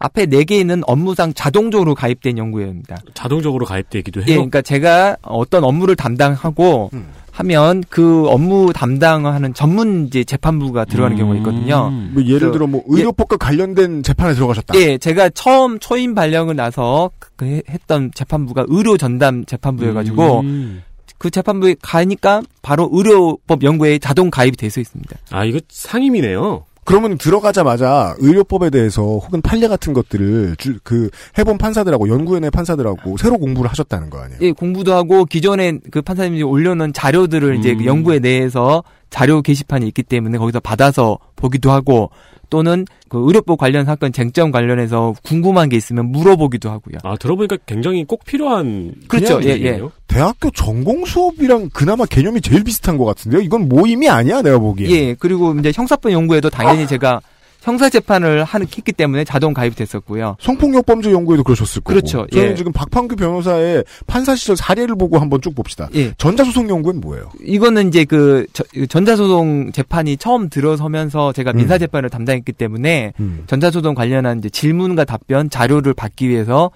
[0.00, 2.96] 앞에 네 개는 업무상 자동적으로 가입된 연구회입니다.
[3.14, 4.26] 자동적으로 가입되기도 해요.
[4.28, 6.90] 예, 그러니까 제가 어떤 업무를 담당하고
[7.32, 11.90] 하면 그 업무 담당하는 전문 이제 재판부가 들어가는 경우가 있거든요.
[11.90, 14.74] 뭐 예를 들어 뭐 의료법과 관련된 재판에 들어가셨다.
[14.78, 20.82] 예, 제가 처음 초임 발령을 나서 그 해- 했던 재판부가 의료 전담 재판부여가지고 음.
[21.18, 25.14] 그 재판부에 가니까 바로 의료법 연구에 자동 가입이 돼 있어 있습니다.
[25.30, 26.64] 아, 이거 상임이네요.
[26.90, 33.38] 그러면 들어가자마자 의료법에 대해서 혹은 판례 같은 것들을 주- 그 해본 판사들하고 연구원의 판사들하고 새로
[33.38, 34.38] 공부를 하셨다는 거 아니에요?
[34.42, 37.86] 예, 공부도 하고 기존에 그 판사님이 올려놓은 자료들을 이제 그 음.
[37.86, 42.10] 연구에 내에서 자료 게시판이 있기 때문에 거기서 받아서 보기도 하고
[42.48, 46.98] 또는 그 의료법 관련 사건 쟁점 관련해서 궁금한 게 있으면 물어보기도 하고요.
[47.04, 49.40] 아, 들어보니까 굉장히 꼭 필요한 그렇죠.
[49.44, 49.92] 예, 얘기네요.
[50.08, 53.40] 대학교 전공 수업이랑 그나마 개념이 제일 비슷한 것 같은데요.
[53.40, 54.90] 이건 모임이 아니야, 내가 보기에.
[54.90, 57.20] 예, 그리고 이제 형사법 연구에도 당연히 제가
[57.62, 60.36] 형사 재판을 하는 했기 때문에 자동 가입이 됐었고요.
[60.40, 61.94] 성폭력 범죄 연구에도 그러셨을 거고.
[61.94, 62.26] 그렇죠.
[62.32, 62.54] 저는 예.
[62.54, 65.88] 지금 박판규 변호사의 판사 시절 사례를 보고 한번 쭉 봅시다.
[65.94, 66.12] 예.
[66.18, 67.30] 전자소송 연구는 뭐예요?
[67.42, 71.56] 이거는 이제 그 저- 전자소송 재판이 처음 들어서면서 제가 음.
[71.58, 73.44] 민사 재판을 담당했기 때문에 음.
[73.46, 76.70] 전자소송 관련한 이제 질문과 답변 자료를 받기 위해서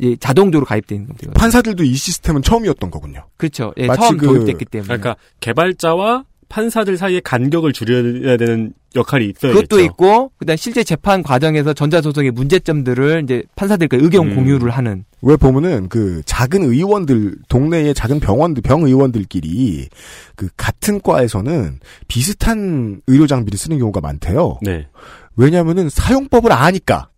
[0.00, 1.30] 이 자동적으로 가입되는 겁니다.
[1.36, 3.26] 판사들도 이 시스템은 처음이었던 거군요.
[3.36, 3.72] 그렇죠.
[3.76, 4.86] 예, 처음 그- 도입됐기 때문에.
[4.88, 6.24] 그러니까 개발자와
[6.54, 9.60] 판사들 사이의 간격을 줄여야 되는 역할이 있어야겠죠.
[9.60, 14.36] 그것도 있고 그다음 실제 재판 과정에서 전자소송의 문제점들을 이제 판사들과 의견 음.
[14.36, 19.88] 공유를 하는 왜 보면은 그 작은 의원들 동네의 작은 병원들 병 의원들끼리
[20.36, 24.58] 그 같은 과에서는 비슷한 의료 장비를 쓰는 경우가 많대요.
[24.62, 24.86] 네.
[25.34, 27.08] 왜냐하면은 사용법을 아니까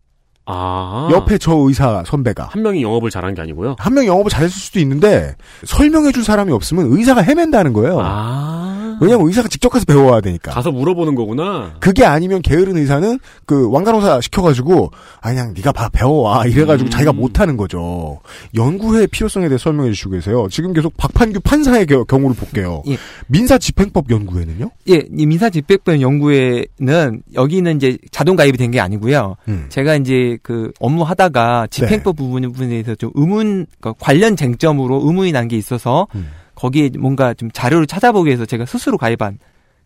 [0.47, 1.09] 아.
[1.13, 3.77] 옆에 저 의사 선배가 한 명이 영업을 잘한 게 아니고요.
[3.79, 5.35] 한명 영업을 잘했을 수도 있는데
[5.65, 7.99] 설명해줄 사람이 없으면 의사가 헤맨다는 거예요.
[8.01, 8.99] 아.
[8.99, 10.53] 왜냐면 의사가 직접 가서 배워와야 되니까.
[10.53, 11.75] 가서 물어보는 거구나.
[11.81, 14.91] 그게 아니면 게으른 의사는 그 왕간호사 시켜가지고
[15.21, 16.91] 아 그냥 네가 봐 배워와 이래가지고 음.
[16.91, 18.21] 자기가 못하는 거죠.
[18.55, 20.47] 연구의 필요성에 대해 설명해 주시고 계세요.
[20.51, 22.83] 지금 계속 박판규 판사의 겨- 경우를 볼게요.
[22.89, 22.97] 예.
[23.27, 24.71] 민사집행법 연구회는요?
[24.89, 29.37] 예, 이 민사집행법 연구회는 여기는 이제 자동 가입이 된 게 아니고요.
[29.49, 29.67] 음.
[29.69, 35.33] 제가 이제 그 업무 하다가 집행법 부분 부분에 대해서 좀 의문 그러니까 관련 쟁점으로 의문이
[35.33, 36.29] 난 게 있어서 음.
[36.55, 39.39] 거기에 뭔가 좀 자료를 찾아보기 위해서 제가 스스로 가입한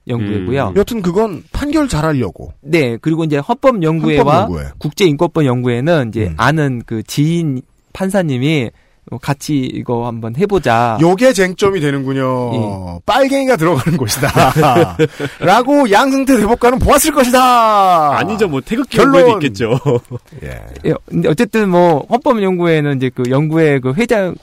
[0.09, 0.73] 연구회고요.
[0.77, 2.53] 여튼 그건 판결 잘하려고.
[2.63, 4.49] 네, 그리고 이제 헌법 연구회와.
[4.79, 6.35] 국제인권법 연구회는 이제 음.
[6.39, 7.61] 아는 그 지인
[7.93, 8.71] 판사님이
[9.19, 10.99] 같이 이거 한번 해보자.
[11.01, 12.55] 요게 쟁점이 되는군요.
[12.55, 13.01] 예.
[13.07, 14.29] 빨갱이가 들어가는 곳이다.
[15.41, 18.19] 라고 양승태 대법관은 보았을 것이다.
[18.19, 18.49] 아니죠.
[18.49, 19.17] 뭐 태극기 결론.
[19.21, 19.81] 연구에도 있겠죠.
[20.43, 20.61] 예.
[20.87, 24.35] 예, 근데 어쨌든 뭐 헌법 연구회는 이제 그 연구회 그 회장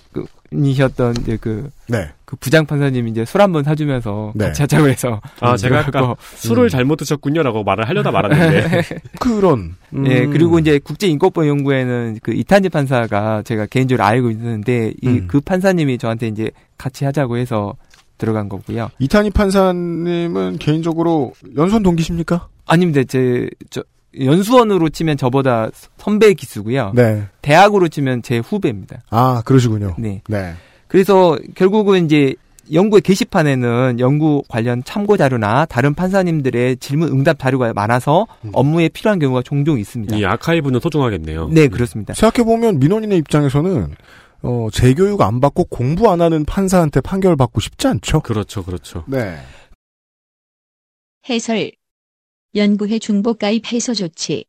[0.52, 2.10] 이셨던 이제 그, 네.
[2.26, 4.46] 그 부장 판사님이 이제 술 한 번 사주면서 네.
[4.46, 6.16] 같이 하자고 해서 아, 제가 아까.
[6.36, 8.82] 술을 잘못 드셨군요라고 말을 하려다 말았는데.
[9.20, 9.76] 그런.
[9.94, 10.08] 음.
[10.08, 15.28] 예, 그리고 이제 국제인권법 연구회는 그 이탄지 판사가 제가 개인적으로 알고 있는데 이 음.
[15.28, 17.76] 그 판사님이 저한테 이제 같이 하자고 해서
[18.18, 18.90] 들어간 거고요.
[19.00, 22.48] 이탄희 판사님은 개인적으로 연수원 동기십니까?
[22.66, 23.04] 아닙니다.
[23.08, 23.84] 제, 저,
[24.20, 26.94] 연수원으로 치면 저보다 선배 기수고요.
[26.96, 27.28] 네.
[27.42, 29.02] 대학으로 치면 제 후배입니다.
[29.10, 29.96] 아, 그러시군요.
[29.98, 30.22] 네.
[30.28, 30.54] 네.
[30.88, 32.36] 그래서 결국은 이제
[32.72, 38.52] 연구의 게시판에는 연구 관련 참고 자료나 다른 판사님들의 질문 응답 자료가 많아서 음.
[38.54, 40.18] 업무에 필요한 경우가 종종 있습니다.
[40.18, 41.50] 이 아카이브는 소중하겠네요.
[41.50, 42.14] 네, 그렇습니다.
[42.14, 43.96] 생각해보면 민원인의 입장에서는,
[44.42, 48.20] 어, 재교육 안 받고 공부 안 하는 판사한테 판결 받고 싶지 않죠?
[48.22, 49.04] 그렇죠, 그렇죠.
[49.08, 49.38] 네.
[51.30, 51.72] 해설
[52.58, 54.46] 연구회 중복 가입 해소 조치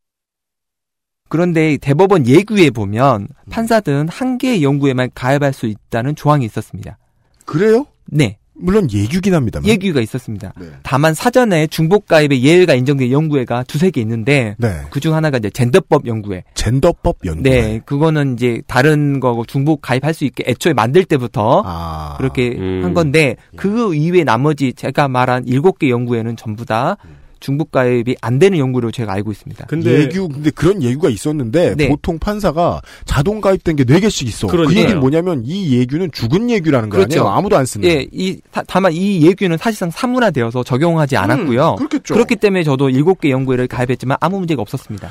[1.28, 3.50] 그런데 대법원 예규에 보면 음.
[3.50, 6.98] 판사들은 한 개의 연구에만 가입할 수 있다는 조항이 있었습니다.
[7.44, 7.86] 그래요?
[8.06, 9.68] 네, 물론 예규긴 합니다만.
[9.68, 10.52] 예규가 있었습니다.
[10.58, 10.68] 네.
[10.82, 14.82] 다만 사전에 중복 가입의 예외가 인정된 연구회가 두세 개 있는데 네.
[14.90, 16.44] 그중 하나가 이제 젠더법 연구회.
[16.54, 17.42] 젠더법 연구회.
[17.60, 22.16] 네, 그거는 이제 다른 거고 중복 가입할 수 있게 애초에 만들 때부터 아.
[22.18, 22.80] 그렇게 음.
[22.82, 26.96] 한 건데 그 이외 나머지 제가 말한 일곱 개 연구에는 전부 다
[27.40, 29.66] 중복 가입이 안 되는 연구로 제가 알고 있습니다.
[29.66, 31.88] 근데 예규, 근데 그런 예규가 있었는데, 네.
[31.88, 34.46] 보통 판사가 자동 가입된 게 4개씩 있어.
[34.46, 34.80] 그 그러니까요.
[34.80, 37.20] 얘기는 뭐냐면, 이 예규는 죽은 예규라는 거 그렇죠.
[37.20, 37.34] 아니에요?
[37.34, 37.88] 아무도 안 쓰는.
[37.88, 41.70] 예, 이 다, 다만 이 예규는 사실상 사문화되어서 적용하지 않았고요.
[41.72, 42.14] 음, 그렇겠죠.
[42.14, 45.10] 그렇기 때문에 저도 일곱 개 연구회를 가입했지만 아무 문제가 없었습니다.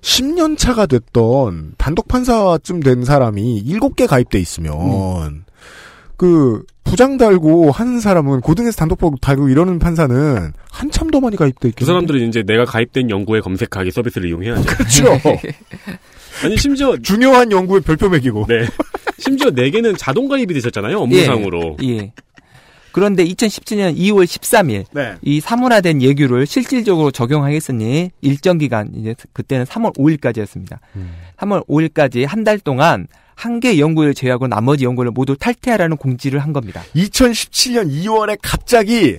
[0.00, 5.44] 10년 차가 됐던 단독 판사쯤 된 사람이 7개 가입돼 있으면 음.
[6.16, 11.80] 그 부장 달고 하는 사람은 고등에서 단독법 달고 이러는 판사는 한참 더 많이 가입돼 있겠
[11.80, 14.62] 그 사람들은 이제 내가 가입된 연구에 검색하기 서비스를 이용해야죠.
[14.62, 15.04] 그렇죠.
[16.44, 18.46] 아니 심지어 중요한 연구의 별표 매기고.
[18.48, 18.66] 네.
[19.18, 20.98] 심지어 네 개는 자동 가입이 되셨잖아요.
[20.98, 21.76] 업무상으로.
[21.82, 21.88] 예.
[21.88, 22.12] 예.
[22.96, 25.16] 그런데 2017년 2월 13일 네.
[25.20, 30.78] 이 사문화된 예규를 실질적으로 적용하겠으니 일정 기간 이제 그때는 3월 5일까지였습니다.
[30.96, 31.12] 음.
[31.36, 36.54] 3월 5일까지 한 달 동안 한 개 연구를 제외하고 나머지 연구를 모두 탈퇴하라는 공지를 한
[36.54, 36.82] 겁니다.
[36.94, 39.18] 2017년 2월에 갑자기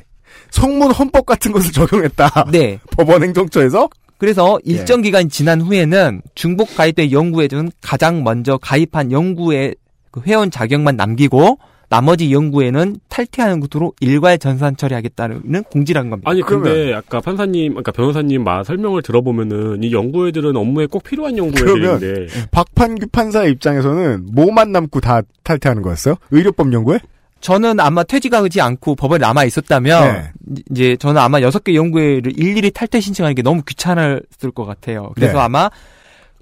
[0.50, 2.48] 성문 헌법 같은 것을 적용했다.
[2.52, 2.80] 네.
[2.98, 4.72] 법원 행정처에서 그래서 예.
[4.72, 9.76] 일정 기간 지난 후에는 중복 가입된 연구에는 가장 먼저 가입한 연구의
[10.10, 11.60] 그 회원 자격만 남기고
[11.90, 16.30] 나머지 연구에는 탈퇴하는 것으로 일괄 전산 처리하겠다는 공지를 한 겁니다.
[16.30, 21.56] 아니 근데 아까 판사님, 아까 변호사님 말 설명을 들어보면은 이 연구애들은 업무에 꼭 필요한 그러면
[21.56, 26.16] 연구애들인데 박판규 판사의 입장에서는 뭐만 남고 다 탈퇴하는 거였어요?
[26.32, 27.00] 의료법 연구에?
[27.40, 30.32] 저는 아마 퇴직하지 않고 법원에 남아 있었다면 네.
[30.72, 35.12] 이제 저는 아마 여섯 개 연구회를 일일이 탈퇴 신청하는 게 너무 귀찮았을 것 같아요.
[35.16, 35.40] 그래서 네.
[35.40, 35.70] 아마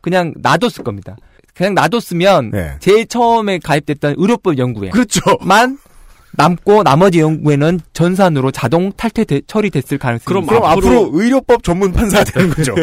[0.01, 1.17] 그냥 놔뒀을 겁니다.
[1.55, 2.71] 그냥 놔뒀으면 네.
[2.79, 5.21] 제일 처음에 가입됐던 의료법 연구회 그렇죠.
[5.41, 5.77] 만
[6.37, 10.65] 남고 나머지 연구회는 전산으로 자동 탈퇴 되- 처리됐을 가능성이 그럼 그럼.
[10.65, 12.75] 앞으로, 의료법 전문 판사가 되는 거죠.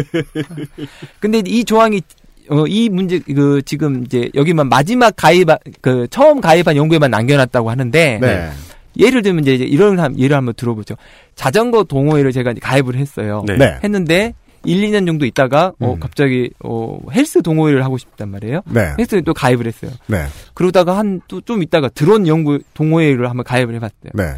[1.20, 2.01] 근데 이 조항이
[2.49, 5.49] 어, 이 문제 그 지금 이제 여기만 마지막 가입
[5.83, 8.51] 그 처음 가입한 연구에만 남겨놨다고 하는데 네.
[8.99, 10.97] 예를 들면 이제 이런 한- 예를 한번 들어보죠.
[11.35, 13.45] 자전거 동호회를 제가 이제 가입을 했어요.
[13.47, 13.57] 네.
[13.59, 13.79] 네.
[13.85, 14.35] 했는데
[14.65, 16.01] 1, 2년 정도 있다가 어 음.
[16.01, 18.63] 갑자기 어 헬스 동호회를 하고 싶단 말이에요.
[18.67, 18.93] 네.
[18.99, 19.91] 헬스에 또 가입을 했어요.
[20.07, 20.25] 네.
[20.55, 24.11] 그러다가 한 또 좀 있다가 드론 연구 동호회를 한번 가입을 해봤어요.
[24.15, 24.35] 네.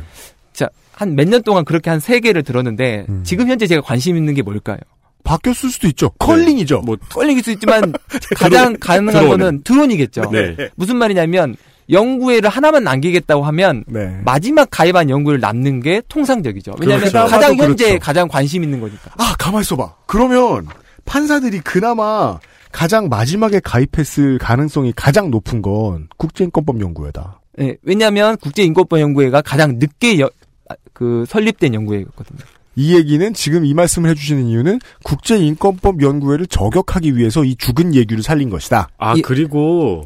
[0.52, 3.20] 자, 한 몇 년 동안 그렇게 한 세 개를 들었는데 음.
[3.24, 4.78] 지금 현재 제가 관심 있는 게 뭘까요?
[5.24, 6.10] 바뀌었을 수도 있죠.
[6.18, 6.82] 컬링이죠.
[6.82, 7.92] 뭐 껄리길 수 있지만
[8.36, 9.28] 가장 가능한 드론은.
[9.38, 10.30] 거는 드론이겠죠.
[10.30, 10.56] 네.
[10.76, 11.56] 무슨 말이냐면
[11.90, 14.18] 연구회를 하나만 남기겠다고 하면 네.
[14.24, 16.74] 마지막 가입한 연구를 남는 게 통상적이죠.
[16.80, 17.30] 왜냐하면 그렇죠.
[17.30, 17.98] 가장 현재 그렇죠.
[18.00, 19.10] 가장 관심 있는 거니까.
[19.18, 19.94] 아, 가만 있어봐.
[20.06, 20.66] 그러면
[21.04, 22.38] 판사들이 그나마
[22.72, 27.40] 가장 마지막에 가입했을 가능성이 가장 높은 건 국제인권법 연구회다.
[27.60, 30.30] 예, 왜냐하면 국제인권법 연구회가 가장 늦게 여-
[30.68, 32.38] 아, 그 설립된 연구회거든요.
[32.76, 38.50] 이 얘기는 지금 이 말씀을 해주시는 이유는 국제인권법 연구회를 저격하기 위해서 이 죽은 예규를 살린
[38.50, 38.88] 것이다.
[38.98, 39.20] 아 예.
[39.20, 40.04] 그리고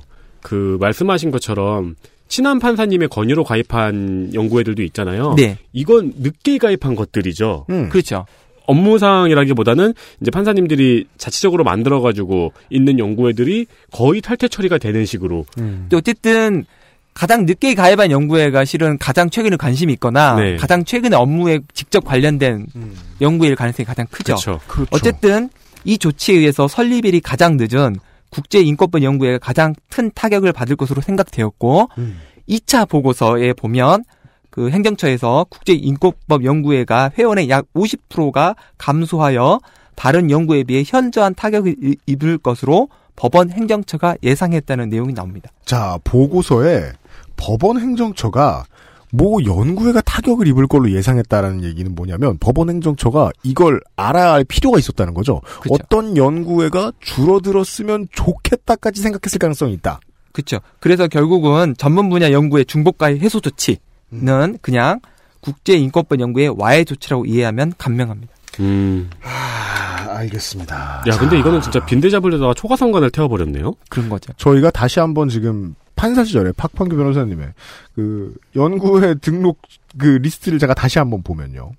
[0.48, 1.94] 그 말씀하신 것처럼
[2.26, 5.34] 친한 판사님의 권유로 가입한 연구애들도 있잖아요.
[5.36, 7.66] 네, 이건 늦게 가입한 것들이죠.
[7.68, 7.90] 음.
[7.90, 8.24] 그렇죠.
[8.64, 9.92] 업무상이라기보다는
[10.22, 15.44] 이제 판사님들이 자체적으로 만들어가지고 있는 연구애들이 거의 탈퇴 처리가 되는 식으로.
[15.58, 15.86] 음.
[15.90, 16.64] 또 어쨌든
[17.12, 20.56] 가장 늦게 가입한 연구회가 실은 가장 최근에 관심이 있거나 네.
[20.56, 22.96] 가장 최근에 업무에 직접 관련된 음.
[23.20, 24.36] 연구일 가능성이 가장 크죠.
[24.36, 24.60] 그렇죠.
[24.66, 24.88] 그렇죠.
[24.92, 25.50] 어쨌든
[25.84, 27.96] 이 조치에 의해서 설립일이 가장 늦은
[28.30, 32.18] 국제인권법 연구회가 가장 큰 타격을 받을 것으로 생각되었고 음.
[32.48, 34.04] 2차 보고서에 보면
[34.50, 39.60] 그 행정처에서 국제인권법 연구회가 회원의 약 50%가 감소하여
[39.94, 45.50] 다른 연구에 비해 현저한 타격을 이- 입을 것으로 법원 행정처가 예상했다는 내용이 나옵니다.
[45.64, 46.92] 자, 보고서에
[47.36, 48.64] 법원 행정처가
[49.12, 55.14] 뭐 연구회가 타격을 입을 걸로 예상했다라는 얘기는 뭐냐면 법원 행정처가 이걸 알아야 할 필요가 있었다는
[55.14, 55.40] 거죠.
[55.60, 55.74] 그쵸.
[55.74, 60.00] 어떤 연구회가 줄어들었으면 좋겠다까지 생각했을 가능성이 있다.
[60.32, 60.58] 그렇죠.
[60.80, 65.00] 그래서 결국은 전문 분야 연구의 중복가입 해소 조치는 그냥
[65.40, 68.32] 국제인권법 연구의 와해 조치라고 이해하면 간명합니다.
[68.60, 69.08] 음.
[69.22, 71.04] 아, 알겠습니다.
[71.06, 73.74] 야, 근데 이거는 진짜 빈대 잡으려다가 초가삼간을 태워버렸네요.
[73.88, 74.32] 그런 거죠.
[74.36, 77.52] 저희가 다시 한번 지금 판사 시절에 박판규 변호사님의
[77.96, 79.58] 그 연구회 등록
[79.98, 81.72] 그 리스트를 제가 다시 한번 보면요.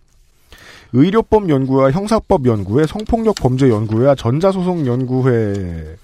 [0.92, 5.96] 의료법 연구회와 형사법 연구회, 성폭력 범죄 연구회와 전자소송 연구회,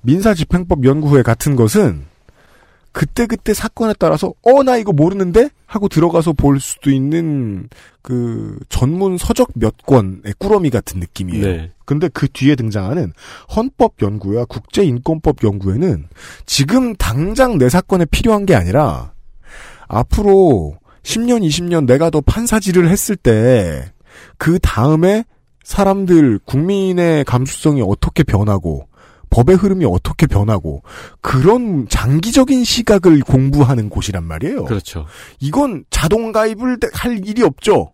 [0.00, 2.06] 민사집행법 연구회 같은 것은
[2.92, 7.68] 그때 그때 사건에 따라서 어 나 이거 모르는데 하고 들어가서 볼 수도 있는
[8.02, 11.46] 그 전문 서적 몇 권의 꾸러미 같은 느낌이에요.
[11.46, 11.72] 네.
[11.84, 13.12] 근데 그 뒤에 등장하는
[13.54, 16.08] 헌법 연구와 국제 인권법 연구회는
[16.46, 19.12] 지금 당장 내 사건에 필요한 게 아니라
[19.88, 23.90] 앞으로 10년, 20년 내가 더 판사질을 했을 때
[24.38, 25.24] 그 다음에
[25.64, 28.88] 사람들 국민의 감수성이 어떻게 변하고
[29.30, 30.82] 법의 흐름이 어떻게 변하고
[31.20, 34.64] 그런 장기적인 시각을 공부하는 곳이란 말이에요.
[34.64, 35.06] 그렇죠.
[35.38, 37.92] 이건 자동 가입을 할 일이 없죠.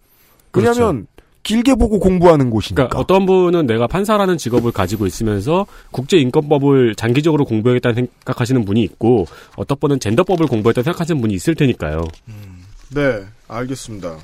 [0.50, 0.70] 그렇죠.
[0.70, 1.06] 왜냐하면
[1.42, 2.88] 길게 보고 공부하는 곳이니까.
[2.88, 9.78] 그러니까 어떤 분은 내가 판사라는 직업을 가지고 있으면서 국제인권법을 장기적으로 공부하겠다는 생각하시는 분이 있고 어떤
[9.78, 12.02] 분은 젠더법을 공부했다 생각하시는 분이 있을 테니까요.
[12.94, 14.16] 네, 알겠습니다.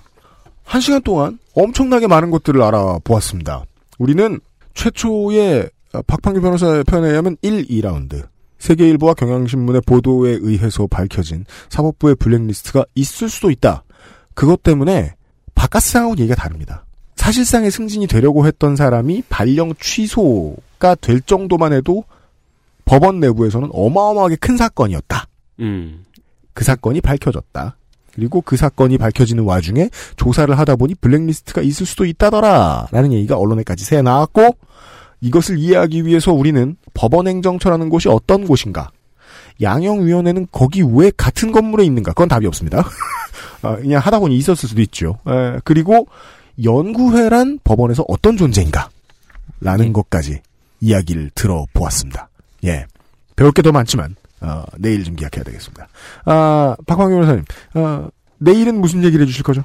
[0.65, 3.67] 한 시간 동안 엄청나게 많은 것들을 알아보았습니다.
[3.99, 4.41] 우리는
[4.75, 5.71] 최초의
[6.07, 8.27] 박판규 변호사의 표현에 의하면 1, 2라운드.
[8.59, 13.83] 세계일보와 경향신문의 보도에 의해서 밝혀진 사법부의 블랙리스트가 있을 수도 있다.
[14.35, 15.15] 그것 때문에
[15.55, 16.87] 바깥 세상하고 얘기가 다릅니다.
[17.17, 22.05] 사실상의 승진이 되려고 했던 사람이 발령 취소가 될 정도만 해도
[22.85, 25.27] 법원 내부에서는 어마어마하게 큰 사건이었다.
[25.61, 26.05] 음.
[26.55, 27.77] 그 사건이 밝혀졌다.
[28.15, 32.89] 그리고 그 사건이 밝혀지는 와중에 조사를 하다 보니 블랙리스트가 있을 수도 있다더라.
[32.91, 34.57] 라는 얘기가 언론에까지 새 나왔고,
[35.23, 38.91] 이것을 이해하기 위해서 우리는 법원행정처라는 곳이 어떤 곳인가?
[39.61, 42.13] 양형위원회는 거기 왜 같은 건물에 있는가?
[42.13, 42.85] 그건 답이 없습니다.
[43.63, 45.19] 아, 그냥 하다 보니 있었을 수도 있죠.
[45.29, 46.09] 에, 그리고
[46.63, 48.91] 연구회란 법원에서 어떤 존재인가?
[49.61, 50.41] 라는 것까지
[50.81, 52.29] 이야기를 들어보았습니다.
[52.65, 52.87] 예.
[53.37, 55.87] 배울 게 더 많지만, 어, 내일 좀 기약해야 되겠습니다.
[56.25, 57.45] 아, 박광규 변호사님,
[57.75, 58.09] 어,
[58.39, 59.63] 내일은 무슨 얘기를 해주실 거죠?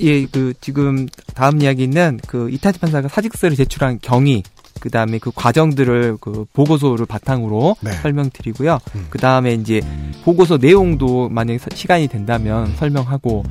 [0.00, 4.42] 예, 그 지금 다음 이야기는 그 이타치 판사가 사직서를 제출한 경위,
[4.80, 7.90] 그 다음에 그 과정들을 그 보고서를 바탕으로 네.
[7.92, 8.78] 설명드리고요.
[8.94, 9.06] 음.
[9.10, 9.80] 그 다음에 이제
[10.24, 13.44] 보고서 내용도 만약에 서- 시간이 된다면 설명하고,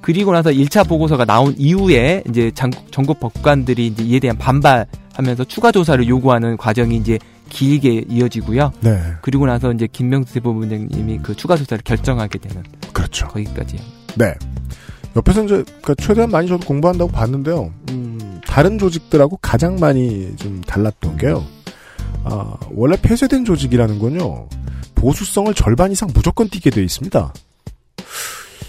[0.00, 5.72] 그리고 나서 1차 보고서가 나온 이후에 이제 장- 전국 법관들이 이제 이에 대한 반발하면서 추가
[5.72, 7.18] 조사를 요구하는 과정이 이제
[7.48, 8.72] 길게 이어지고요.
[8.80, 9.00] 네.
[9.22, 12.62] 그리고 나서 이제 김명수 대법원장님이 그 추가 조사를 결정하게 되는
[12.92, 13.28] 그렇죠.
[13.28, 13.76] 거기까지.
[14.16, 14.34] 네.
[15.16, 17.70] 옆에서 이제, 그러니까 최대한 많이 저도 공부한다고 봤는데요.
[17.90, 18.13] 음,
[18.46, 21.44] 다른 조직들하고 가장 많이 좀 달랐던 게요.
[22.24, 24.48] 아, 원래 폐쇄된 조직이라는 건요,
[24.94, 27.32] 보수성을 절반 이상 무조건 띠게 돼 있습니다.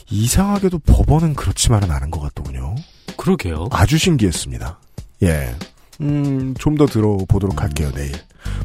[0.10, 2.76] 이상하게도 법원은 그렇지만은 않은 것 같더군요.
[3.18, 3.68] 그러게요.
[3.72, 4.80] 아주 신기했습니다.
[5.24, 5.56] 예.
[6.02, 8.12] 음, 좀 더 들어보도록 할게요, 내일.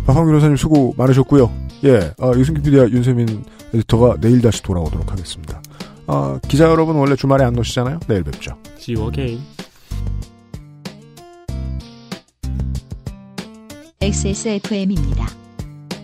[0.05, 1.51] 박황규 변호사님 수고 많으셨고요.
[1.85, 5.63] 예, 아, 유승규 PD와 윤세민 에디터가 내일 다시 돌아오도록 하겠습니다.
[6.07, 8.01] 아, 기자 여러분 원래 주말에 안 노시잖아요?
[8.09, 8.59] 내일 뵙죠.
[8.79, 9.41] See you again.
[14.03, 15.27] XSFM입니다.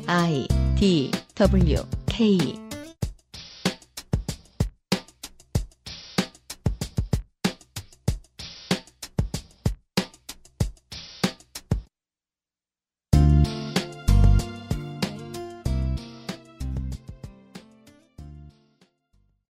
[0.07, 0.47] I
[0.79, 2.66] D W K